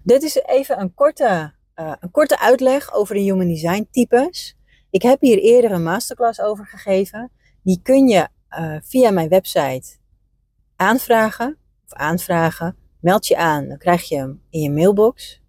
Dit 0.04 0.24
is 0.24 0.36
even 0.36 0.80
een 0.80 0.94
korte, 0.94 1.54
uh, 1.76 1.94
een 2.00 2.12
korte 2.12 2.40
uitleg 2.40 2.94
over 2.94 3.16
de 3.16 3.22
human 3.22 3.48
design 3.48 3.88
types. 3.92 4.58
Ik 4.90 5.02
heb 5.02 5.22
hier 5.22 5.38
eerder 5.38 5.72
een 5.72 5.84
masterclass 5.84 6.42
over 6.42 6.66
gegeven. 6.66 7.32
Die 7.64 7.82
kun 7.82 8.08
je 8.08 8.28
uh, 8.50 8.78
via 8.82 9.12
mijn 9.12 9.30
website 9.30 9.98
aanvragen. 10.76 11.58
Of 11.86 11.94
aanvragen. 11.94 12.81
Meld 13.02 13.28
je 13.28 13.38
aan, 13.38 13.68
dan 13.68 13.78
krijg 13.78 14.04
je 14.04 14.18
hem 14.18 14.42
in 14.50 14.62
je 14.62 14.72
mailbox. 14.72 15.42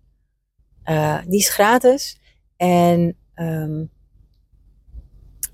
Uh, 0.84 1.18
die 1.26 1.38
is 1.38 1.48
gratis. 1.48 2.20
En 2.56 3.16
um, 3.34 3.90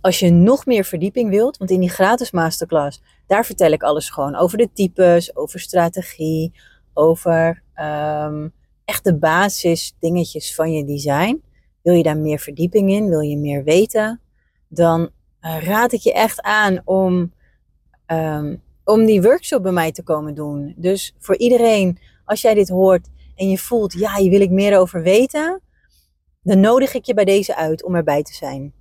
als 0.01 0.19
je 0.19 0.31
nog 0.31 0.67
meer 0.67 0.85
verdieping 0.85 1.31
wilt, 1.31 1.57
want 1.57 1.71
in 1.71 1.81
die 1.81 1.89
gratis 1.89 2.31
masterclass, 2.31 3.03
daar 3.27 3.45
vertel 3.45 3.71
ik 3.71 3.83
alles 3.83 4.11
gewoon 4.11 4.37
over 4.37 4.59
de 4.59 4.73
types, 4.73 5.37
over 5.37 5.61
strategie, 5.61 6.53
over 6.95 7.63
um, 7.75 8.53
echt 8.85 9.05
de 9.05 9.19
basis 9.19 9.97
dingetjes 9.99 10.55
van 10.55 10.73
je 10.73 10.85
design. 10.85 11.43
Wil 11.83 11.95
je 11.95 12.03
daar 12.03 12.17
meer 12.17 12.39
verdieping 12.39 12.91
in? 12.91 13.09
Wil 13.09 13.21
je 13.21 13.37
meer 13.37 13.65
weten? 13.65 14.21
Dan 14.69 15.11
uh, 15.41 15.63
raad 15.65 15.93
ik 15.93 16.01
je 16.01 16.13
echt 16.13 16.43
aan 16.43 16.81
om, 16.85 17.33
um, 18.07 18.63
om 18.88 19.05
die 19.07 19.22
workshop 19.22 19.62
bij 19.62 19.72
mij 19.72 19.92
te 19.92 20.03
komen 20.03 20.35
doen. 20.35 20.74
Dus 20.77 21.14
voor 21.18 21.37
iedereen, 21.37 21.98
als 22.24 22.40
jij 22.40 22.55
dit 22.55 22.68
hoort 22.68 23.09
en 23.35 23.48
je 23.48 23.59
voelt, 23.59 23.92
ja, 23.92 24.16
hier 24.16 24.31
wil 24.31 24.40
ik 24.40 24.51
meer 24.51 24.79
over 24.79 25.03
weten, 25.03 25.62
dan 26.42 26.61
nodig 26.61 26.94
ik 26.94 27.05
je 27.05 27.14
bij 27.14 27.24
deze 27.24 27.57
uit 27.57 27.85
om 27.85 27.94
erbij 27.94 28.22
te 28.22 28.35
zijn. 28.35 28.74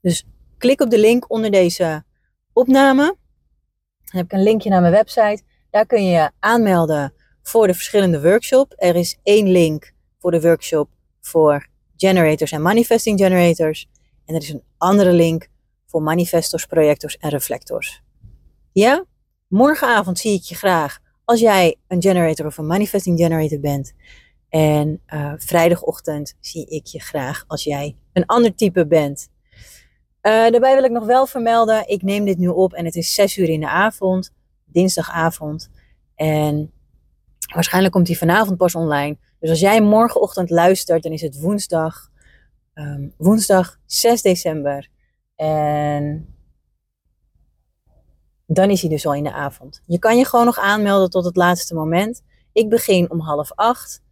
Dus 0.00 0.24
klik 0.58 0.80
op 0.80 0.90
de 0.90 0.98
link 0.98 1.30
onder 1.30 1.50
deze 1.50 2.04
opname. 2.52 3.02
Dan 4.04 4.20
heb 4.20 4.24
ik 4.24 4.32
een 4.32 4.42
linkje 4.42 4.70
naar 4.70 4.80
mijn 4.80 4.92
website. 4.92 5.42
Daar 5.70 5.86
kun 5.86 6.04
je 6.04 6.10
je 6.10 6.30
aanmelden 6.40 7.14
voor 7.42 7.66
de 7.66 7.74
verschillende 7.74 8.22
workshops. 8.22 8.74
Er 8.76 8.96
is 8.96 9.18
één 9.22 9.50
link 9.50 9.92
voor 10.18 10.30
de 10.30 10.40
workshop 10.40 10.88
voor 11.20 11.66
generators 11.96 12.52
en 12.52 12.62
manifesting 12.62 13.18
generators. 13.18 13.88
En 14.24 14.34
er 14.34 14.42
is 14.42 14.48
een 14.48 14.64
andere 14.78 15.12
link 15.12 15.48
voor 15.86 16.02
manifestors, 16.02 16.66
projectors 16.66 17.16
en 17.16 17.30
reflectors. 17.30 18.02
Ja? 18.72 19.04
Morgenavond 19.54 20.18
zie 20.18 20.34
ik 20.34 20.42
je 20.42 20.54
graag 20.54 20.98
als 21.24 21.40
jij 21.40 21.76
een 21.88 22.02
generator 22.02 22.46
of 22.46 22.58
een 22.58 22.66
manifesting 22.66 23.18
generator 23.18 23.60
bent. 23.60 23.92
En 24.48 25.00
uh, 25.14 25.32
vrijdagochtend 25.36 26.34
zie 26.40 26.66
ik 26.66 26.86
je 26.86 27.00
graag 27.00 27.44
als 27.46 27.64
jij 27.64 27.96
een 28.12 28.26
ander 28.26 28.54
type 28.54 28.86
bent. 28.86 29.28
Uh, 30.22 30.32
daarbij 30.50 30.74
wil 30.74 30.84
ik 30.84 30.90
nog 30.90 31.04
wel 31.04 31.26
vermelden, 31.26 31.88
ik 31.88 32.02
neem 32.02 32.24
dit 32.24 32.38
nu 32.38 32.48
op 32.48 32.72
en 32.72 32.84
het 32.84 32.94
is 32.94 33.14
6 33.14 33.36
uur 33.36 33.48
in 33.48 33.60
de 33.60 33.68
avond, 33.68 34.30
dinsdagavond. 34.64 35.70
En 36.14 36.72
waarschijnlijk 37.54 37.94
komt 37.94 38.06
hij 38.06 38.16
vanavond 38.16 38.56
pas 38.56 38.74
online. 38.74 39.16
Dus 39.40 39.50
als 39.50 39.60
jij 39.60 39.80
morgenochtend 39.80 40.50
luistert, 40.50 41.02
dan 41.02 41.12
is 41.12 41.22
het 41.22 41.40
woensdag, 41.40 42.10
um, 42.74 43.14
woensdag 43.16 43.78
6 43.86 44.22
december. 44.22 44.88
En 45.36 46.33
dan 48.46 48.70
is 48.70 48.80
hij 48.80 48.90
dus 48.90 49.06
al 49.06 49.14
in 49.14 49.24
de 49.24 49.32
avond. 49.32 49.82
Je 49.86 49.98
kan 49.98 50.16
je 50.16 50.24
gewoon 50.24 50.44
nog 50.44 50.58
aanmelden 50.58 51.10
tot 51.10 51.24
het 51.24 51.36
laatste 51.36 51.74
moment. 51.74 52.22
Ik 52.52 52.68
begin 52.68 53.10
om 53.10 53.20
half 53.20 53.52
acht. 53.52 54.02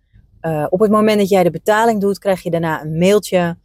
Uh, 0.42 0.66
op 0.70 0.80
het 0.80 0.90
moment 0.90 1.18
dat 1.18 1.28
jij 1.28 1.42
de 1.42 1.50
betaling 1.50 2.00
doet, 2.00 2.18
krijg 2.18 2.42
je 2.42 2.50
daarna 2.50 2.82
een 2.82 2.98
mailtje. 2.98 3.58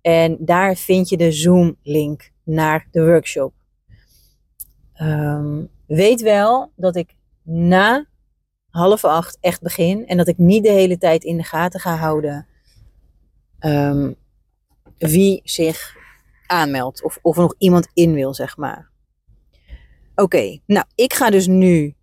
En 0.00 0.36
daar 0.40 0.76
vind 0.76 1.08
je 1.08 1.16
de 1.16 1.32
Zoom-link 1.32 2.30
naar 2.44 2.88
de 2.90 3.04
workshop. 3.04 3.52
Um, 5.00 5.70
weet 5.86 6.20
wel 6.20 6.72
dat 6.76 6.96
ik 6.96 7.16
na 7.42 8.06
half 8.68 9.04
acht 9.04 9.38
echt 9.40 9.62
begin. 9.62 10.06
En 10.06 10.16
dat 10.16 10.28
ik 10.28 10.38
niet 10.38 10.62
de 10.62 10.70
hele 10.70 10.98
tijd 10.98 11.24
in 11.24 11.36
de 11.36 11.42
gaten 11.42 11.80
ga 11.80 11.96
houden 11.96 12.46
um, 13.60 14.16
wie 14.98 15.40
zich 15.44 15.96
aanmeldt. 16.46 17.02
Of, 17.02 17.18
of 17.22 17.36
er 17.36 17.42
nog 17.42 17.54
iemand 17.58 17.88
in 17.94 18.14
wil, 18.14 18.34
zeg 18.34 18.56
maar. 18.56 18.90
Oké, 20.20 20.58
nou, 20.66 20.84
ik 20.94 21.12
ga 21.12 21.30
dus 21.30 21.46
nu 21.46 21.94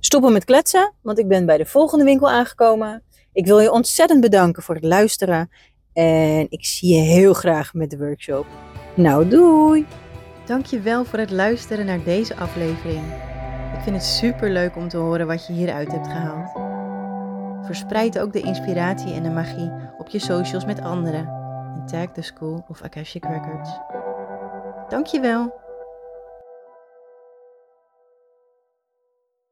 stoppen 0.00 0.32
met 0.32 0.44
kletsen, 0.44 0.94
want 1.02 1.18
ik 1.18 1.28
ben 1.28 1.46
bij 1.46 1.58
de 1.58 1.66
volgende 1.66 2.04
winkel 2.04 2.30
aangekomen. 2.30 3.02
Ik 3.32 3.46
wil 3.46 3.60
je 3.60 3.72
ontzettend 3.72 4.20
bedanken 4.20 4.62
voor 4.62 4.74
het 4.74 4.84
luisteren. 4.84 5.50
En 5.92 6.46
ik 6.50 6.64
zie 6.64 6.94
je 6.94 7.00
heel 7.00 7.32
graag 7.32 7.74
met 7.74 7.90
de 7.90 7.98
workshop. 7.98 8.46
Nou, 8.94 9.28
doei! 9.28 9.86
Dankjewel 10.46 11.04
voor 11.04 11.18
het 11.18 11.30
luisteren 11.30 11.86
naar 11.86 12.04
deze 12.04 12.36
aflevering. 12.36 13.04
Ik 13.74 13.80
vind 13.82 13.96
het 13.96 14.04
super 14.04 14.50
leuk 14.50 14.76
om 14.76 14.88
te 14.88 14.96
horen 14.96 15.26
wat 15.26 15.46
je 15.46 15.52
hieruit 15.52 15.92
hebt 15.92 16.06
gehaald. 16.06 16.50
Verspreid 17.66 18.18
ook 18.18 18.32
de 18.32 18.40
inspiratie 18.40 19.12
en 19.12 19.22
de 19.22 19.30
magie 19.30 19.72
op 19.98 20.08
je 20.08 20.18
socials 20.18 20.64
met 20.64 20.80
anderen. 20.80 21.26
En 21.74 21.86
tag 21.86 22.12
de 22.12 22.22
School 22.22 22.64
of 22.68 22.82
Akashic 22.82 23.24
Records. 23.24 23.70
Dankjewel! 24.88 25.61